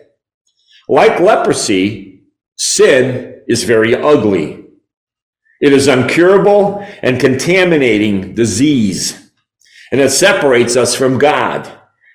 Like 0.88 1.20
leprosy, 1.20 2.24
sin 2.56 3.42
is 3.48 3.64
very 3.64 3.96
ugly. 3.96 4.66
It 5.60 5.74
is 5.74 5.88
uncurable 5.88 6.88
and 7.02 7.20
contaminating 7.20 8.36
disease, 8.36 9.32
and 9.92 10.00
it 10.00 10.12
separates 10.12 10.76
us 10.76 10.96
from 10.96 11.18
God 11.18 11.72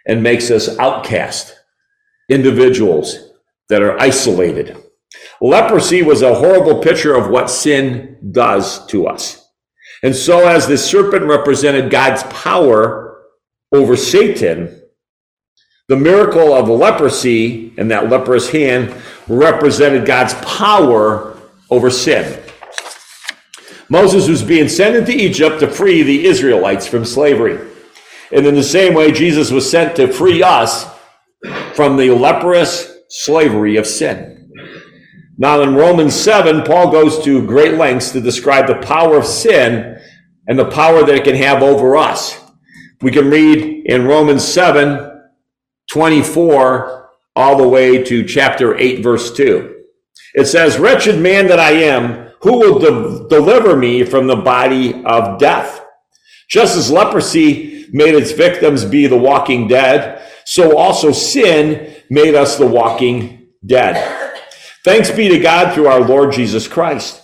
and 0.06 0.22
makes 0.22 0.50
us 0.50 0.78
outcast 0.78 1.58
individuals 2.28 3.32
that 3.68 3.82
are 3.82 3.98
isolated. 4.00 4.76
Leprosy 5.40 6.02
was 6.02 6.22
a 6.22 6.34
horrible 6.34 6.80
picture 6.80 7.14
of 7.14 7.28
what 7.28 7.50
sin 7.50 8.18
does 8.30 8.86
to 8.86 9.06
us. 9.06 9.48
And 10.02 10.14
so, 10.14 10.46
as 10.48 10.66
the 10.66 10.78
serpent 10.78 11.24
represented 11.24 11.90
God's 11.90 12.22
power 12.24 13.22
over 13.72 13.96
Satan, 13.96 14.81
the 15.92 15.96
miracle 15.96 16.54
of 16.54 16.70
leprosy 16.70 17.70
and 17.76 17.90
that 17.90 18.08
leprous 18.08 18.48
hand 18.48 18.94
represented 19.28 20.06
God's 20.06 20.32
power 20.36 21.36
over 21.68 21.90
sin. 21.90 22.42
Moses 23.90 24.26
was 24.26 24.42
being 24.42 24.70
sent 24.70 24.96
into 24.96 25.12
Egypt 25.12 25.60
to 25.60 25.68
free 25.68 26.02
the 26.02 26.24
Israelites 26.24 26.86
from 26.86 27.04
slavery. 27.04 27.58
And 28.34 28.46
in 28.46 28.54
the 28.54 28.62
same 28.62 28.94
way, 28.94 29.12
Jesus 29.12 29.50
was 29.50 29.70
sent 29.70 29.94
to 29.96 30.10
free 30.10 30.42
us 30.42 30.86
from 31.74 31.98
the 31.98 32.08
leprous 32.12 32.90
slavery 33.10 33.76
of 33.76 33.86
sin. 33.86 34.50
Now, 35.36 35.60
in 35.60 35.74
Romans 35.74 36.14
7, 36.14 36.62
Paul 36.62 36.90
goes 36.90 37.22
to 37.24 37.46
great 37.46 37.74
lengths 37.74 38.12
to 38.12 38.20
describe 38.22 38.66
the 38.66 38.76
power 38.76 39.18
of 39.18 39.26
sin 39.26 40.00
and 40.48 40.58
the 40.58 40.70
power 40.70 41.04
that 41.04 41.16
it 41.16 41.24
can 41.24 41.36
have 41.36 41.62
over 41.62 41.98
us. 41.98 42.40
We 43.02 43.10
can 43.10 43.28
read 43.28 43.84
in 43.84 44.06
Romans 44.06 44.42
7 44.42 45.11
24 45.90 47.10
all 47.34 47.56
the 47.56 47.68
way 47.68 48.02
to 48.04 48.24
chapter 48.24 48.76
8, 48.76 49.02
verse 49.02 49.32
2. 49.32 49.82
It 50.34 50.46
says, 50.46 50.78
Wretched 50.78 51.20
man 51.20 51.46
that 51.48 51.60
I 51.60 51.72
am, 51.72 52.30
who 52.40 52.58
will 52.58 52.78
de- 52.78 53.28
deliver 53.28 53.76
me 53.76 54.04
from 54.04 54.26
the 54.26 54.36
body 54.36 55.02
of 55.04 55.38
death? 55.38 55.84
Just 56.48 56.76
as 56.76 56.90
leprosy 56.90 57.86
made 57.92 58.14
its 58.14 58.32
victims 58.32 58.84
be 58.84 59.06
the 59.06 59.16
walking 59.16 59.68
dead, 59.68 60.22
so 60.44 60.76
also 60.76 61.12
sin 61.12 61.94
made 62.10 62.34
us 62.34 62.56
the 62.56 62.66
walking 62.66 63.48
dead. 63.64 64.32
Thanks 64.84 65.10
be 65.10 65.28
to 65.28 65.38
God 65.38 65.74
through 65.74 65.86
our 65.86 66.00
Lord 66.00 66.32
Jesus 66.32 66.66
Christ. 66.66 67.22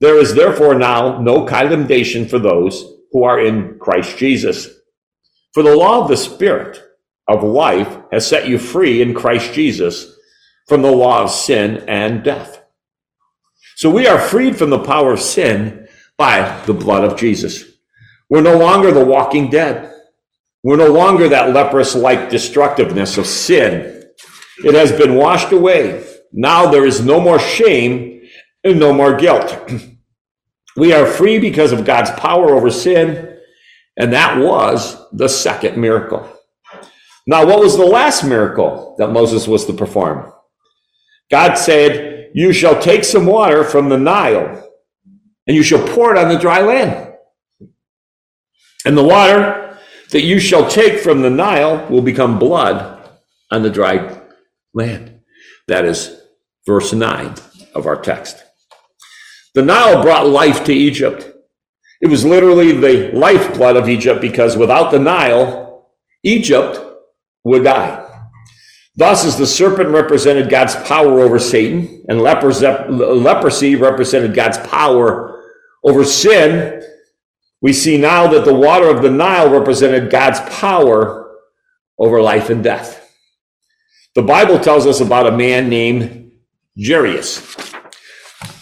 There 0.00 0.18
is 0.18 0.34
therefore 0.34 0.74
now 0.74 1.20
no 1.20 1.46
condemnation 1.46 2.28
for 2.28 2.38
those 2.38 2.84
who 3.12 3.24
are 3.24 3.40
in 3.40 3.78
Christ 3.78 4.18
Jesus. 4.18 4.68
For 5.54 5.62
the 5.62 5.76
law 5.76 6.02
of 6.02 6.08
the 6.08 6.16
Spirit 6.16 6.82
of 7.28 7.42
life 7.42 7.98
has 8.10 8.26
set 8.26 8.48
you 8.48 8.58
free 8.58 9.02
in 9.02 9.14
Christ 9.14 9.52
Jesus 9.52 10.16
from 10.66 10.82
the 10.82 10.90
law 10.90 11.22
of 11.22 11.30
sin 11.30 11.84
and 11.88 12.22
death. 12.22 12.62
So 13.76 13.90
we 13.90 14.06
are 14.06 14.18
freed 14.18 14.56
from 14.56 14.70
the 14.70 14.78
power 14.78 15.12
of 15.12 15.20
sin 15.20 15.88
by 16.16 16.62
the 16.66 16.74
blood 16.74 17.04
of 17.04 17.18
Jesus. 17.18 17.64
We're 18.28 18.42
no 18.42 18.58
longer 18.58 18.92
the 18.92 19.04
walking 19.04 19.50
dead. 19.50 19.92
We're 20.62 20.76
no 20.76 20.92
longer 20.92 21.28
that 21.28 21.52
leprous 21.52 21.94
like 21.94 22.30
destructiveness 22.30 23.18
of 23.18 23.26
sin. 23.26 24.04
It 24.64 24.74
has 24.74 24.92
been 24.92 25.16
washed 25.16 25.52
away. 25.52 26.04
Now 26.32 26.70
there 26.70 26.86
is 26.86 27.04
no 27.04 27.20
more 27.20 27.38
shame 27.38 28.22
and 28.62 28.78
no 28.78 28.92
more 28.92 29.16
guilt. 29.16 29.70
we 30.76 30.92
are 30.92 31.06
free 31.06 31.38
because 31.38 31.72
of 31.72 31.84
God's 31.84 32.10
power 32.12 32.54
over 32.54 32.70
sin, 32.70 33.36
and 33.96 34.12
that 34.12 34.38
was 34.38 34.96
the 35.12 35.28
second 35.28 35.76
miracle. 35.76 36.28
Now, 37.26 37.46
what 37.46 37.60
was 37.60 37.76
the 37.76 37.86
last 37.86 38.24
miracle 38.24 38.96
that 38.98 39.12
Moses 39.12 39.46
was 39.46 39.64
to 39.66 39.72
perform? 39.72 40.32
God 41.30 41.54
said, 41.54 42.30
You 42.34 42.52
shall 42.52 42.80
take 42.80 43.04
some 43.04 43.26
water 43.26 43.64
from 43.64 43.88
the 43.88 43.98
Nile 43.98 44.68
and 45.46 45.56
you 45.56 45.62
shall 45.62 45.86
pour 45.88 46.14
it 46.14 46.18
on 46.18 46.28
the 46.28 46.38
dry 46.38 46.60
land. 46.60 47.14
And 48.84 48.96
the 48.96 49.04
water 49.04 49.78
that 50.10 50.22
you 50.22 50.38
shall 50.38 50.68
take 50.68 51.00
from 51.00 51.22
the 51.22 51.30
Nile 51.30 51.88
will 51.88 52.02
become 52.02 52.38
blood 52.38 53.08
on 53.50 53.62
the 53.62 53.70
dry 53.70 54.20
land. 54.74 55.20
That 55.68 55.84
is 55.84 56.20
verse 56.66 56.92
9 56.92 57.34
of 57.74 57.86
our 57.86 58.00
text. 58.00 58.42
The 59.54 59.62
Nile 59.62 60.02
brought 60.02 60.28
life 60.28 60.64
to 60.64 60.72
Egypt. 60.72 61.28
It 62.00 62.08
was 62.08 62.24
literally 62.24 62.72
the 62.72 63.12
lifeblood 63.16 63.76
of 63.76 63.88
Egypt 63.88 64.20
because 64.20 64.56
without 64.56 64.90
the 64.90 64.98
Nile, 64.98 65.88
Egypt 66.24 66.80
would 67.44 67.64
die. 67.64 68.08
Thus, 68.94 69.24
as 69.24 69.38
the 69.38 69.46
serpent 69.46 69.88
represented 69.88 70.50
God's 70.50 70.76
power 70.76 71.20
over 71.20 71.38
Satan, 71.38 72.04
and 72.08 72.20
leprosy 72.20 73.74
represented 73.74 74.34
God's 74.34 74.58
power 74.58 75.42
over 75.82 76.04
sin, 76.04 76.82
we 77.62 77.72
see 77.72 77.96
now 77.96 78.26
that 78.26 78.44
the 78.44 78.54
water 78.54 78.88
of 78.88 79.02
the 79.02 79.10
Nile 79.10 79.48
represented 79.48 80.10
God's 80.10 80.40
power 80.58 81.38
over 81.98 82.20
life 82.20 82.50
and 82.50 82.62
death. 82.62 82.98
The 84.14 84.22
Bible 84.22 84.58
tells 84.58 84.86
us 84.86 85.00
about 85.00 85.26
a 85.26 85.36
man 85.36 85.70
named 85.70 86.32
Jairus. 86.78 87.56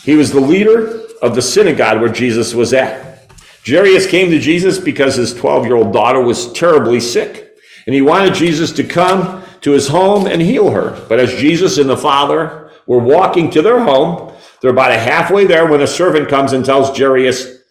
He 0.05 0.15
was 0.15 0.31
the 0.31 0.41
leader 0.41 1.01
of 1.23 1.35
the 1.35 1.43
synagogue 1.43 2.01
where 2.01 2.13
Jesus 2.13 2.55
was 2.55 2.73
at. 2.73 3.31
Jairus 3.67 4.07
came 4.07 4.31
to 4.31 4.39
Jesus 4.39 4.79
because 4.79 5.17
his 5.17 5.35
12 5.35 5.67
year 5.67 5.77
old 5.77 5.93
daughter 5.93 6.21
was 6.23 6.53
terribly 6.53 7.01
sick. 7.01 7.50
And 7.91 7.95
he 7.97 8.03
wanted 8.03 8.35
Jesus 8.35 8.71
to 8.75 8.85
come 8.85 9.43
to 9.63 9.73
his 9.73 9.89
home 9.89 10.29
and 10.29 10.41
heal 10.41 10.71
her. 10.71 11.05
But 11.09 11.19
as 11.19 11.35
Jesus 11.35 11.77
and 11.77 11.91
the 11.91 11.97
Father 11.97 12.71
were 12.87 13.01
walking 13.01 13.51
to 13.51 13.63
their 13.63 13.81
home, 13.81 14.33
they're 14.61 14.71
about 14.71 14.93
a 14.93 14.97
halfway 14.97 15.45
there 15.45 15.67
when 15.67 15.81
a 15.81 15.89
servant 15.89 16.29
comes 16.29 16.53
and 16.53 16.65
tells 16.65 16.97
Jairus, 16.97 17.65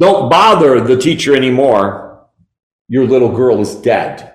Don't 0.00 0.28
bother 0.28 0.80
the 0.80 0.96
teacher 0.96 1.36
anymore. 1.36 2.26
Your 2.88 3.06
little 3.06 3.30
girl 3.30 3.60
is 3.60 3.76
dead. 3.76 4.34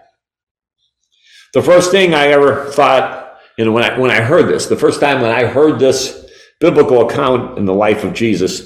The 1.53 1.61
first 1.61 1.91
thing 1.91 2.13
I 2.13 2.27
ever 2.27 2.71
thought, 2.71 3.37
you 3.57 3.65
know, 3.65 3.73
when 3.73 3.83
I, 3.83 3.99
when 3.99 4.11
I 4.11 4.21
heard 4.21 4.47
this, 4.47 4.67
the 4.67 4.77
first 4.77 5.01
time 5.01 5.19
when 5.19 5.31
I 5.31 5.43
heard 5.43 5.77
this 5.77 6.25
biblical 6.61 7.05
account 7.05 7.57
in 7.57 7.65
the 7.65 7.73
life 7.73 8.05
of 8.05 8.13
Jesus, 8.13 8.61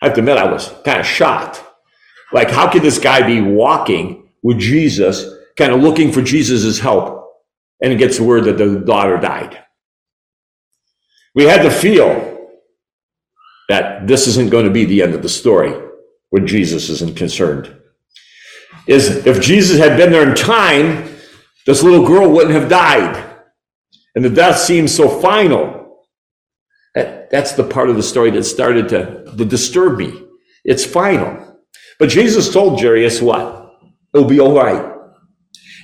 I 0.00 0.06
have 0.06 0.14
to 0.14 0.20
admit 0.22 0.38
I 0.38 0.50
was 0.50 0.72
kind 0.86 1.00
of 1.00 1.04
shocked. 1.04 1.62
Like, 2.32 2.50
how 2.50 2.72
could 2.72 2.80
this 2.80 2.98
guy 2.98 3.26
be 3.26 3.42
walking 3.42 4.30
with 4.42 4.58
Jesus, 4.58 5.34
kind 5.58 5.72
of 5.72 5.80
looking 5.80 6.12
for 6.12 6.22
Jesus' 6.22 6.78
help? 6.78 7.26
And 7.82 7.92
it 7.92 7.98
gets 7.98 8.16
the 8.16 8.24
word 8.24 8.44
that 8.44 8.56
the 8.58 8.80
daughter 8.80 9.18
died. 9.18 9.58
We 11.34 11.44
had 11.44 11.62
to 11.62 11.70
feel 11.70 12.48
that 13.68 14.06
this 14.06 14.26
isn't 14.26 14.50
going 14.50 14.64
to 14.64 14.70
be 14.70 14.84
the 14.84 15.02
end 15.02 15.14
of 15.14 15.22
the 15.22 15.28
story 15.28 15.74
when 16.30 16.46
Jesus 16.46 16.88
isn't 16.88 17.16
concerned. 17.16 17.74
Is 18.86 19.26
if 19.26 19.40
Jesus 19.40 19.78
had 19.78 19.96
been 19.96 20.10
there 20.10 20.28
in 20.28 20.34
time, 20.34 21.16
this 21.66 21.82
little 21.82 22.06
girl 22.06 22.30
wouldn't 22.30 22.54
have 22.54 22.70
died. 22.70 23.24
And 24.14 24.24
the 24.24 24.30
death 24.30 24.58
seems 24.58 24.94
so 24.94 25.08
final. 25.20 26.06
That, 26.94 27.30
that's 27.30 27.52
the 27.52 27.64
part 27.64 27.90
of 27.90 27.96
the 27.96 28.02
story 28.02 28.30
that 28.32 28.44
started 28.44 28.88
to, 28.88 29.24
to 29.36 29.44
disturb 29.44 29.98
me. 29.98 30.24
It's 30.64 30.84
final. 30.84 31.60
But 31.98 32.08
Jesus 32.08 32.52
told 32.52 32.80
Jairus 32.80 33.20
what? 33.20 33.74
It'll 34.14 34.26
be 34.26 34.40
all 34.40 34.54
right. 34.54 34.87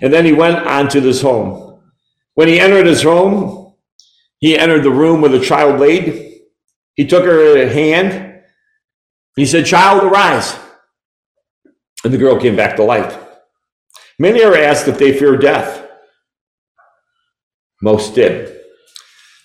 And 0.03 0.13
then 0.13 0.25
he 0.25 0.33
went 0.33 0.67
on 0.67 0.89
to 0.89 1.01
this 1.01 1.23
home. 1.23 1.81
When 2.35 2.49
he 2.49 2.59
entered 2.59 2.87
his 2.87 3.03
home, 3.03 3.75
he 4.39 4.59
entered 4.59 4.83
the 4.83 4.91
room 4.91 5.21
where 5.21 5.31
the 5.31 5.41
child 5.45 5.81
laid. 5.81 6.43
He 6.95 7.07
took 7.07 7.25
her 7.25 7.69
hand. 7.69 8.43
He 9.37 9.47
said, 9.47 9.67
Child, 9.67 10.05
arise. 10.05 10.59
And 12.05 12.13
the 12.13 12.19
girl 12.19 12.41
came 12.41 12.57
back 12.57 12.77
to 12.77 12.85
life. 12.85 13.19
Many 14.19 14.45
are 14.45 14.57
asked 14.57 14.89
if 14.89 14.99
they 14.99 15.17
fear 15.17 15.37
death. 15.37 15.89
Most 17.83 18.15
did. 18.15 18.61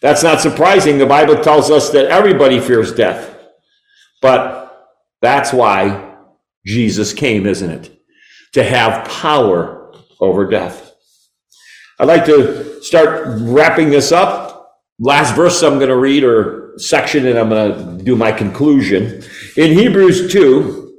That's 0.02 0.24
not 0.24 0.42
surprising. 0.42 0.98
The 0.98 1.06
Bible 1.06 1.42
tells 1.42 1.72
us 1.72 1.90
that 1.92 2.06
everybody 2.06 2.60
fears 2.60 2.94
death. 2.94 3.38
But 4.22 4.90
that's 5.22 5.52
why 5.52 6.16
Jesus 6.66 7.14
came, 7.14 7.46
isn't 7.46 7.70
it? 7.70 8.02
To 8.54 8.64
have 8.64 9.08
power 9.08 9.79
over 10.20 10.48
death. 10.48 10.94
I'd 12.00 12.08
like 12.08 12.26
to 12.26 12.82
start 12.82 13.26
wrapping 13.42 13.90
this 13.90 14.12
up. 14.12 14.80
Last 15.00 15.36
verse 15.36 15.62
I'm 15.64 15.76
going 15.76 15.90
to 15.90 15.98
read 15.98 16.24
or 16.24 16.74
section 16.78 17.28
and 17.28 17.38
I'm 17.38 17.50
going 17.50 17.98
to 17.98 18.04
do 18.04 18.16
my 18.16 18.32
conclusion. 18.32 19.24
In 19.58 19.74
Hebrews 19.74 20.32
2, 20.32 20.94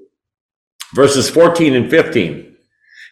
verses 0.94 1.30
14 1.30 1.74
and 1.74 1.90
15, 1.90 2.56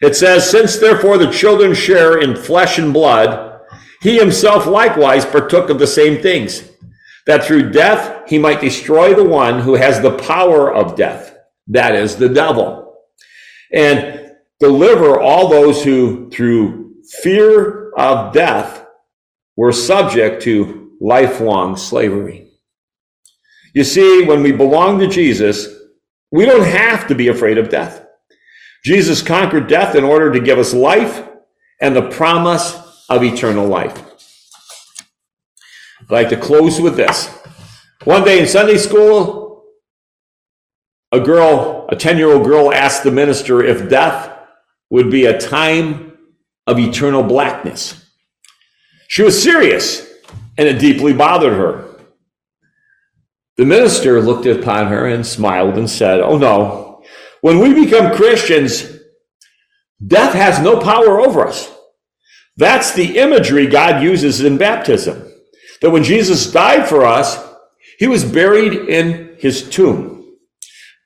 it 0.00 0.16
says, 0.16 0.48
Since 0.48 0.78
therefore 0.78 1.18
the 1.18 1.30
children 1.30 1.74
share 1.74 2.18
in 2.18 2.36
flesh 2.36 2.78
and 2.78 2.92
blood, 2.92 3.60
he 4.00 4.18
himself 4.18 4.66
likewise 4.66 5.24
partook 5.24 5.70
of 5.70 5.78
the 5.78 5.86
same 5.86 6.22
things, 6.22 6.70
that 7.26 7.44
through 7.44 7.70
death 7.70 8.28
he 8.28 8.38
might 8.38 8.60
destroy 8.60 9.14
the 9.14 9.24
one 9.24 9.60
who 9.60 9.74
has 9.74 10.00
the 10.00 10.16
power 10.16 10.72
of 10.72 10.96
death, 10.96 11.36
that 11.66 11.94
is, 11.94 12.16
the 12.16 12.28
devil, 12.28 12.96
and 13.72 14.27
deliver 14.60 15.20
all 15.20 15.48
those 15.48 15.82
who 15.82 16.30
through 16.30 16.94
fear 17.22 17.90
of 17.92 18.32
death 18.32 18.86
were 19.56 19.72
subject 19.72 20.42
to 20.42 20.92
lifelong 21.00 21.76
slavery. 21.76 22.50
You 23.74 23.84
see, 23.84 24.24
when 24.24 24.42
we 24.42 24.52
belong 24.52 24.98
to 25.00 25.08
Jesus, 25.08 25.68
we 26.30 26.44
don't 26.44 26.66
have 26.66 27.06
to 27.08 27.14
be 27.14 27.28
afraid 27.28 27.58
of 27.58 27.68
death. 27.68 28.04
Jesus 28.84 29.22
conquered 29.22 29.68
death 29.68 29.94
in 29.94 30.04
order 30.04 30.32
to 30.32 30.40
give 30.40 30.58
us 30.58 30.72
life 30.72 31.26
and 31.80 31.94
the 31.94 32.08
promise 32.10 32.76
of 33.08 33.22
eternal 33.22 33.66
life. 33.66 34.02
I'd 36.00 36.10
like 36.10 36.28
to 36.30 36.36
close 36.36 36.80
with 36.80 36.96
this. 36.96 37.28
One 38.04 38.24
day 38.24 38.40
in 38.40 38.46
Sunday 38.46 38.78
school, 38.78 39.64
a 41.12 41.20
girl, 41.20 41.86
a 41.90 41.96
10 41.96 42.16
year 42.16 42.32
old 42.32 42.44
girl, 42.44 42.72
asked 42.72 43.02
the 43.02 43.10
minister 43.10 43.62
if 43.62 43.88
death 43.88 44.37
would 44.90 45.10
be 45.10 45.26
a 45.26 45.38
time 45.38 46.18
of 46.66 46.78
eternal 46.78 47.22
blackness. 47.22 48.04
She 49.08 49.22
was 49.22 49.42
serious, 49.42 50.06
and 50.56 50.68
it 50.68 50.78
deeply 50.78 51.12
bothered 51.12 51.54
her. 51.54 51.88
The 53.56 53.64
minister 53.64 54.20
looked 54.20 54.46
upon 54.46 54.86
her 54.88 55.06
and 55.06 55.26
smiled 55.26 55.76
and 55.78 55.90
said, 55.90 56.20
Oh 56.20 56.38
no, 56.38 57.02
when 57.40 57.58
we 57.58 57.74
become 57.74 58.14
Christians, 58.14 58.98
death 60.06 60.34
has 60.34 60.60
no 60.60 60.80
power 60.80 61.20
over 61.20 61.46
us. 61.46 61.74
That's 62.56 62.92
the 62.92 63.18
imagery 63.18 63.66
God 63.66 64.02
uses 64.02 64.40
in 64.40 64.58
baptism. 64.58 65.32
That 65.80 65.90
when 65.90 66.02
Jesus 66.02 66.50
died 66.50 66.88
for 66.88 67.04
us, 67.04 67.38
he 67.98 68.06
was 68.06 68.24
buried 68.24 68.88
in 68.88 69.36
his 69.38 69.68
tomb. 69.68 70.36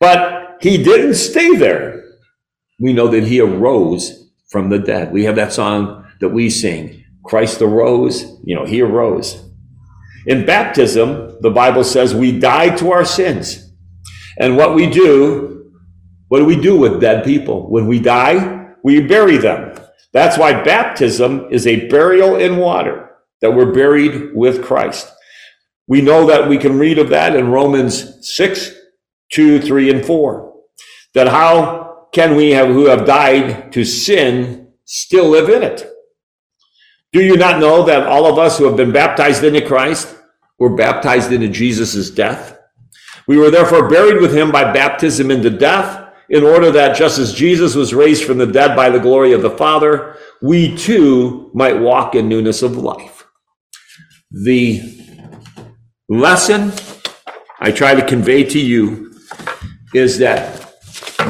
But 0.00 0.58
he 0.60 0.82
didn't 0.82 1.14
stay 1.14 1.56
there. 1.56 2.01
We 2.82 2.92
know 2.92 3.06
that 3.06 3.22
he 3.22 3.40
arose 3.40 4.28
from 4.50 4.68
the 4.68 4.80
dead. 4.80 5.12
We 5.12 5.22
have 5.24 5.36
that 5.36 5.52
song 5.52 6.04
that 6.20 6.30
we 6.30 6.50
sing 6.50 7.04
Christ 7.24 7.62
arose, 7.62 8.24
you 8.42 8.56
know, 8.56 8.64
he 8.64 8.82
arose. 8.82 9.40
In 10.26 10.44
baptism, 10.44 11.36
the 11.40 11.50
Bible 11.50 11.84
says 11.84 12.12
we 12.12 12.40
die 12.40 12.74
to 12.76 12.90
our 12.90 13.04
sins. 13.04 13.72
And 14.36 14.56
what 14.56 14.74
we 14.74 14.90
do, 14.90 15.70
what 16.26 16.40
do 16.40 16.44
we 16.44 16.60
do 16.60 16.76
with 16.76 17.00
dead 17.00 17.24
people? 17.24 17.70
When 17.70 17.86
we 17.86 18.00
die, 18.00 18.72
we 18.82 19.00
bury 19.00 19.36
them. 19.36 19.76
That's 20.12 20.36
why 20.36 20.64
baptism 20.64 21.48
is 21.52 21.68
a 21.68 21.86
burial 21.88 22.34
in 22.34 22.56
water, 22.56 23.10
that 23.42 23.54
we're 23.54 23.72
buried 23.72 24.34
with 24.34 24.64
Christ. 24.64 25.08
We 25.86 26.00
know 26.00 26.26
that 26.26 26.48
we 26.48 26.58
can 26.58 26.78
read 26.80 26.98
of 26.98 27.10
that 27.10 27.36
in 27.36 27.52
Romans 27.52 28.28
6, 28.28 28.74
2, 29.32 29.60
3, 29.60 29.90
and 29.90 30.04
4. 30.04 30.52
That 31.14 31.28
how 31.28 31.91
can 32.12 32.36
we 32.36 32.50
have, 32.50 32.68
who 32.68 32.86
have 32.86 33.06
died 33.06 33.72
to 33.72 33.84
sin 33.84 34.68
still 34.84 35.28
live 35.28 35.48
in 35.48 35.62
it? 35.62 35.88
Do 37.12 37.22
you 37.22 37.36
not 37.36 37.60
know 37.60 37.84
that 37.84 38.06
all 38.06 38.26
of 38.26 38.38
us 38.38 38.58
who 38.58 38.64
have 38.64 38.76
been 38.76 38.92
baptized 38.92 39.44
into 39.44 39.66
Christ 39.66 40.14
were 40.58 40.76
baptized 40.76 41.32
into 41.32 41.48
Jesus' 41.48 42.10
death? 42.10 42.58
We 43.26 43.36
were 43.36 43.50
therefore 43.50 43.88
buried 43.88 44.20
with 44.20 44.34
him 44.36 44.50
by 44.50 44.72
baptism 44.72 45.30
into 45.30 45.50
death, 45.50 46.00
in 46.28 46.44
order 46.44 46.70
that 46.70 46.96
just 46.96 47.18
as 47.18 47.34
Jesus 47.34 47.74
was 47.74 47.92
raised 47.92 48.24
from 48.24 48.38
the 48.38 48.46
dead 48.46 48.74
by 48.74 48.88
the 48.88 48.98
glory 48.98 49.32
of 49.32 49.42
the 49.42 49.50
Father, 49.50 50.16
we 50.40 50.74
too 50.74 51.50
might 51.52 51.78
walk 51.78 52.14
in 52.14 52.28
newness 52.28 52.62
of 52.62 52.76
life. 52.76 53.26
The 54.30 54.80
lesson 56.08 56.72
I 57.60 57.70
try 57.70 57.94
to 57.94 58.06
convey 58.06 58.44
to 58.44 58.58
you 58.58 59.12
is 59.92 60.18
that 60.18 60.61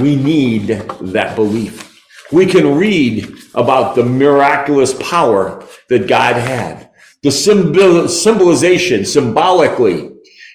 we 0.01 0.17
need 0.17 0.69
that 0.69 1.37
belief. 1.37 1.89
We 2.33 2.47
can 2.47 2.77
read 2.77 3.35
about 3.55 3.95
the 3.95 4.05
miraculous 4.05 4.95
power 4.95 5.65
that 5.89 6.09
God 6.09 6.37
had, 6.37 6.91
the 7.23 7.31
symbol, 7.31 8.09
symbolization, 8.09 9.05
symbolically. 9.05 10.11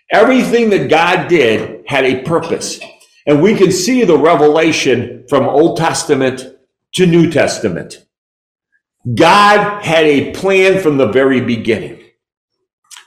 Everything 0.09 0.69
that 0.71 0.89
God 0.89 1.27
did 1.27 1.83
had 1.85 2.05
a 2.05 2.23
purpose. 2.23 2.79
And 3.25 3.41
we 3.41 3.55
can 3.55 3.71
see 3.71 4.03
the 4.03 4.17
revelation 4.17 5.25
from 5.29 5.47
Old 5.47 5.77
Testament 5.77 6.45
to 6.93 7.05
New 7.05 7.29
Testament. 7.29 8.05
God 9.13 9.83
had 9.83 10.05
a 10.05 10.31
plan 10.31 10.81
from 10.81 10.97
the 10.97 11.11
very 11.11 11.41
beginning. 11.41 12.01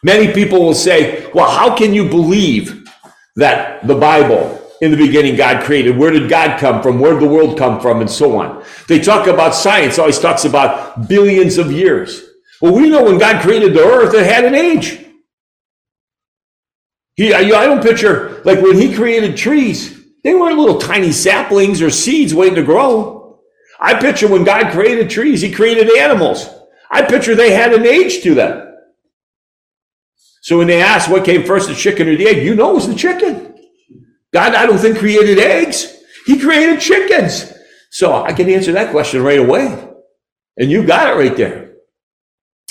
Many 0.03 0.33
people 0.33 0.63
will 0.65 0.75
say, 0.75 1.31
well, 1.33 1.51
how 1.51 1.75
can 1.75 1.93
you 1.93 2.09
believe 2.09 2.85
that 3.37 3.87
the 3.87 3.95
Bible 3.95 4.60
in 4.81 4.91
the 4.91 4.97
beginning 4.97 5.37
God 5.37 5.63
created. 5.65 5.97
Where 5.97 6.11
did 6.11 6.29
God 6.29 6.59
come 6.59 6.83
from? 6.83 6.99
Where 6.99 7.13
did 7.13 7.23
the 7.23 7.33
world 7.33 7.59
come 7.59 7.81
from? 7.81 8.01
And 8.01 8.11
so 8.11 8.39
on. 8.39 8.65
They 8.89 8.99
talk 8.99 9.27
about 9.27 9.55
science, 9.55 9.99
always 9.99 10.19
talks 10.19 10.45
about 10.45 11.09
billions 11.09 11.59
of 11.59 11.71
years. 11.71 12.27
Well, 12.61 12.75
we 12.75 12.89
know 12.89 13.05
when 13.05 13.19
God 13.19 13.43
created 13.43 13.75
the 13.75 13.85
earth, 13.85 14.15
it 14.15 14.27
had 14.27 14.45
an 14.45 14.55
age. 14.55 14.99
He, 17.15 17.35
I 17.35 17.43
don't 17.45 17.83
picture, 17.83 18.41
like 18.45 18.63
when 18.63 18.77
he 18.77 18.95
created 18.95 19.37
trees, 19.37 19.99
they 20.25 20.35
weren't 20.35 20.59
little 20.59 20.79
tiny 20.79 21.13
saplings 21.13 21.83
or 21.83 21.91
seeds 21.91 22.35
waiting 22.35 22.57
to 22.57 22.63
grow. 22.63 23.41
I 23.79 23.95
picture 23.95 24.29
when 24.29 24.45
God 24.45 24.73
created 24.73 25.11
trees, 25.11 25.41
he 25.41 25.51
created 25.51 25.91
animals. 25.99 26.49
I 26.91 27.03
picture 27.03 27.35
they 27.35 27.53
had 27.53 27.73
an 27.73 27.87
age 27.87 28.23
to 28.23 28.35
them. 28.35 28.75
So 30.43 30.59
when 30.59 30.67
they 30.67 30.83
ask 30.83 31.11
what 31.11 31.25
came 31.25 31.45
first, 31.45 31.69
the 31.69 31.75
chicken 31.75 32.09
or 32.09 32.17
the 32.17 32.27
egg, 32.27 32.45
you 32.45 32.55
know 32.55 32.73
it 32.73 32.75
was 32.75 32.89
the 32.89 32.95
chicken. 32.95 33.50
God, 34.33 34.55
I 34.55 34.67
don't 34.67 34.79
think 34.79 34.99
created 34.99 35.39
eggs. 35.39 35.97
He 36.27 36.39
created 36.39 36.81
chickens. 36.81 37.53
So 37.91 38.23
I 38.23 38.33
can 38.33 38.49
answer 38.49 38.73
that 38.73 38.93
question 38.93 39.23
right 39.23 39.39
away. 39.39 39.89
And 40.57 40.71
you 40.71 40.87
got 40.87 41.09
it 41.09 41.19
right 41.19 41.37
there. 41.37 41.73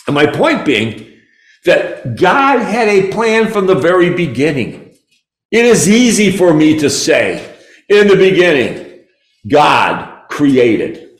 And 0.07 0.15
my 0.15 0.27
point 0.27 0.65
being 0.65 1.09
that 1.65 2.15
God 2.15 2.59
had 2.59 2.87
a 2.87 3.11
plan 3.11 3.51
from 3.51 3.67
the 3.67 3.75
very 3.75 4.13
beginning. 4.13 4.95
It 5.51 5.65
is 5.65 5.89
easy 5.89 6.35
for 6.35 6.53
me 6.53 6.79
to 6.79 6.89
say 6.89 7.57
in 7.89 8.07
the 8.07 8.15
beginning, 8.15 9.01
God 9.47 10.29
created. 10.29 11.19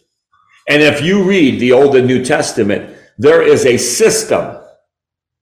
And 0.67 0.82
if 0.82 1.02
you 1.02 1.23
read 1.23 1.60
the 1.60 1.73
Old 1.73 1.95
and 1.95 2.08
New 2.08 2.23
Testament, 2.23 2.95
there 3.17 3.41
is 3.41 3.65
a 3.65 3.78
system 3.78 4.58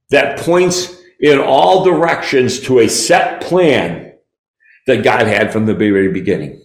that 0.10 0.40
points 0.40 0.96
in 1.20 1.40
all 1.40 1.84
directions 1.84 2.62
to 2.62 2.80
a 2.80 2.88
set 2.88 3.42
plan 3.42 4.07
that 4.88 5.04
God 5.04 5.28
had 5.28 5.54
from 5.54 5.66
the 5.66 5.76
very 5.76 6.12
beginning. 6.12 6.64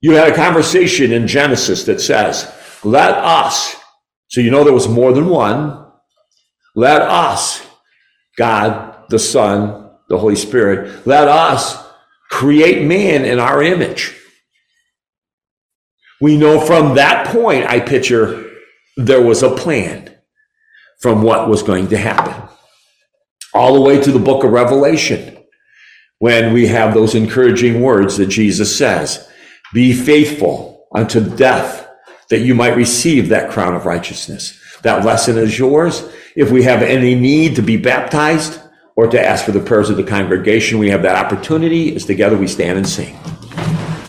You 0.00 0.12
had 0.12 0.32
a 0.32 0.34
conversation 0.34 1.12
in 1.12 1.26
Genesis 1.26 1.84
that 1.84 2.00
says, 2.00 2.52
let 2.82 3.12
us, 3.12 3.76
so 4.28 4.40
you 4.40 4.50
know 4.50 4.64
there 4.64 4.72
was 4.72 4.88
more 4.88 5.12
than 5.12 5.28
one, 5.28 5.86
let 6.74 7.02
us, 7.02 7.66
God, 8.36 9.04
the 9.08 9.18
Son, 9.18 9.90
the 10.08 10.18
Holy 10.18 10.36
Spirit, 10.36 11.06
let 11.06 11.28
us 11.28 11.82
create 12.30 12.86
man 12.86 13.24
in 13.24 13.38
our 13.38 13.62
image. 13.62 14.14
We 16.20 16.36
know 16.36 16.60
from 16.60 16.94
that 16.94 17.26
point, 17.28 17.66
I 17.66 17.80
picture 17.80 18.50
there 18.96 19.22
was 19.22 19.42
a 19.42 19.54
plan 19.54 20.16
from 21.00 21.22
what 21.22 21.48
was 21.48 21.62
going 21.62 21.88
to 21.88 21.96
happen. 21.96 22.48
All 23.52 23.74
the 23.74 23.80
way 23.80 24.00
to 24.00 24.12
the 24.12 24.18
book 24.18 24.44
of 24.44 24.50
Revelation, 24.50 25.43
when 26.24 26.54
we 26.54 26.66
have 26.66 26.94
those 26.94 27.14
encouraging 27.14 27.82
words 27.82 28.16
that 28.16 28.24
Jesus 28.24 28.74
says, 28.74 29.30
be 29.74 29.92
faithful 29.92 30.86
unto 30.94 31.20
death 31.36 31.86
that 32.30 32.38
you 32.38 32.54
might 32.54 32.74
receive 32.74 33.28
that 33.28 33.50
crown 33.50 33.74
of 33.74 33.84
righteousness. 33.84 34.58
That 34.80 35.04
lesson 35.04 35.36
is 35.36 35.58
yours. 35.58 36.10
If 36.34 36.50
we 36.50 36.62
have 36.62 36.80
any 36.80 37.14
need 37.14 37.56
to 37.56 37.62
be 37.62 37.76
baptized 37.76 38.58
or 38.96 39.06
to 39.08 39.22
ask 39.22 39.44
for 39.44 39.52
the 39.52 39.60
prayers 39.60 39.90
of 39.90 39.98
the 39.98 40.02
congregation, 40.02 40.78
we 40.78 40.88
have 40.88 41.02
that 41.02 41.22
opportunity 41.22 41.94
as 41.94 42.06
together 42.06 42.38
we 42.38 42.48
stand 42.48 42.78
and 42.78 42.88
sing. 42.88 43.18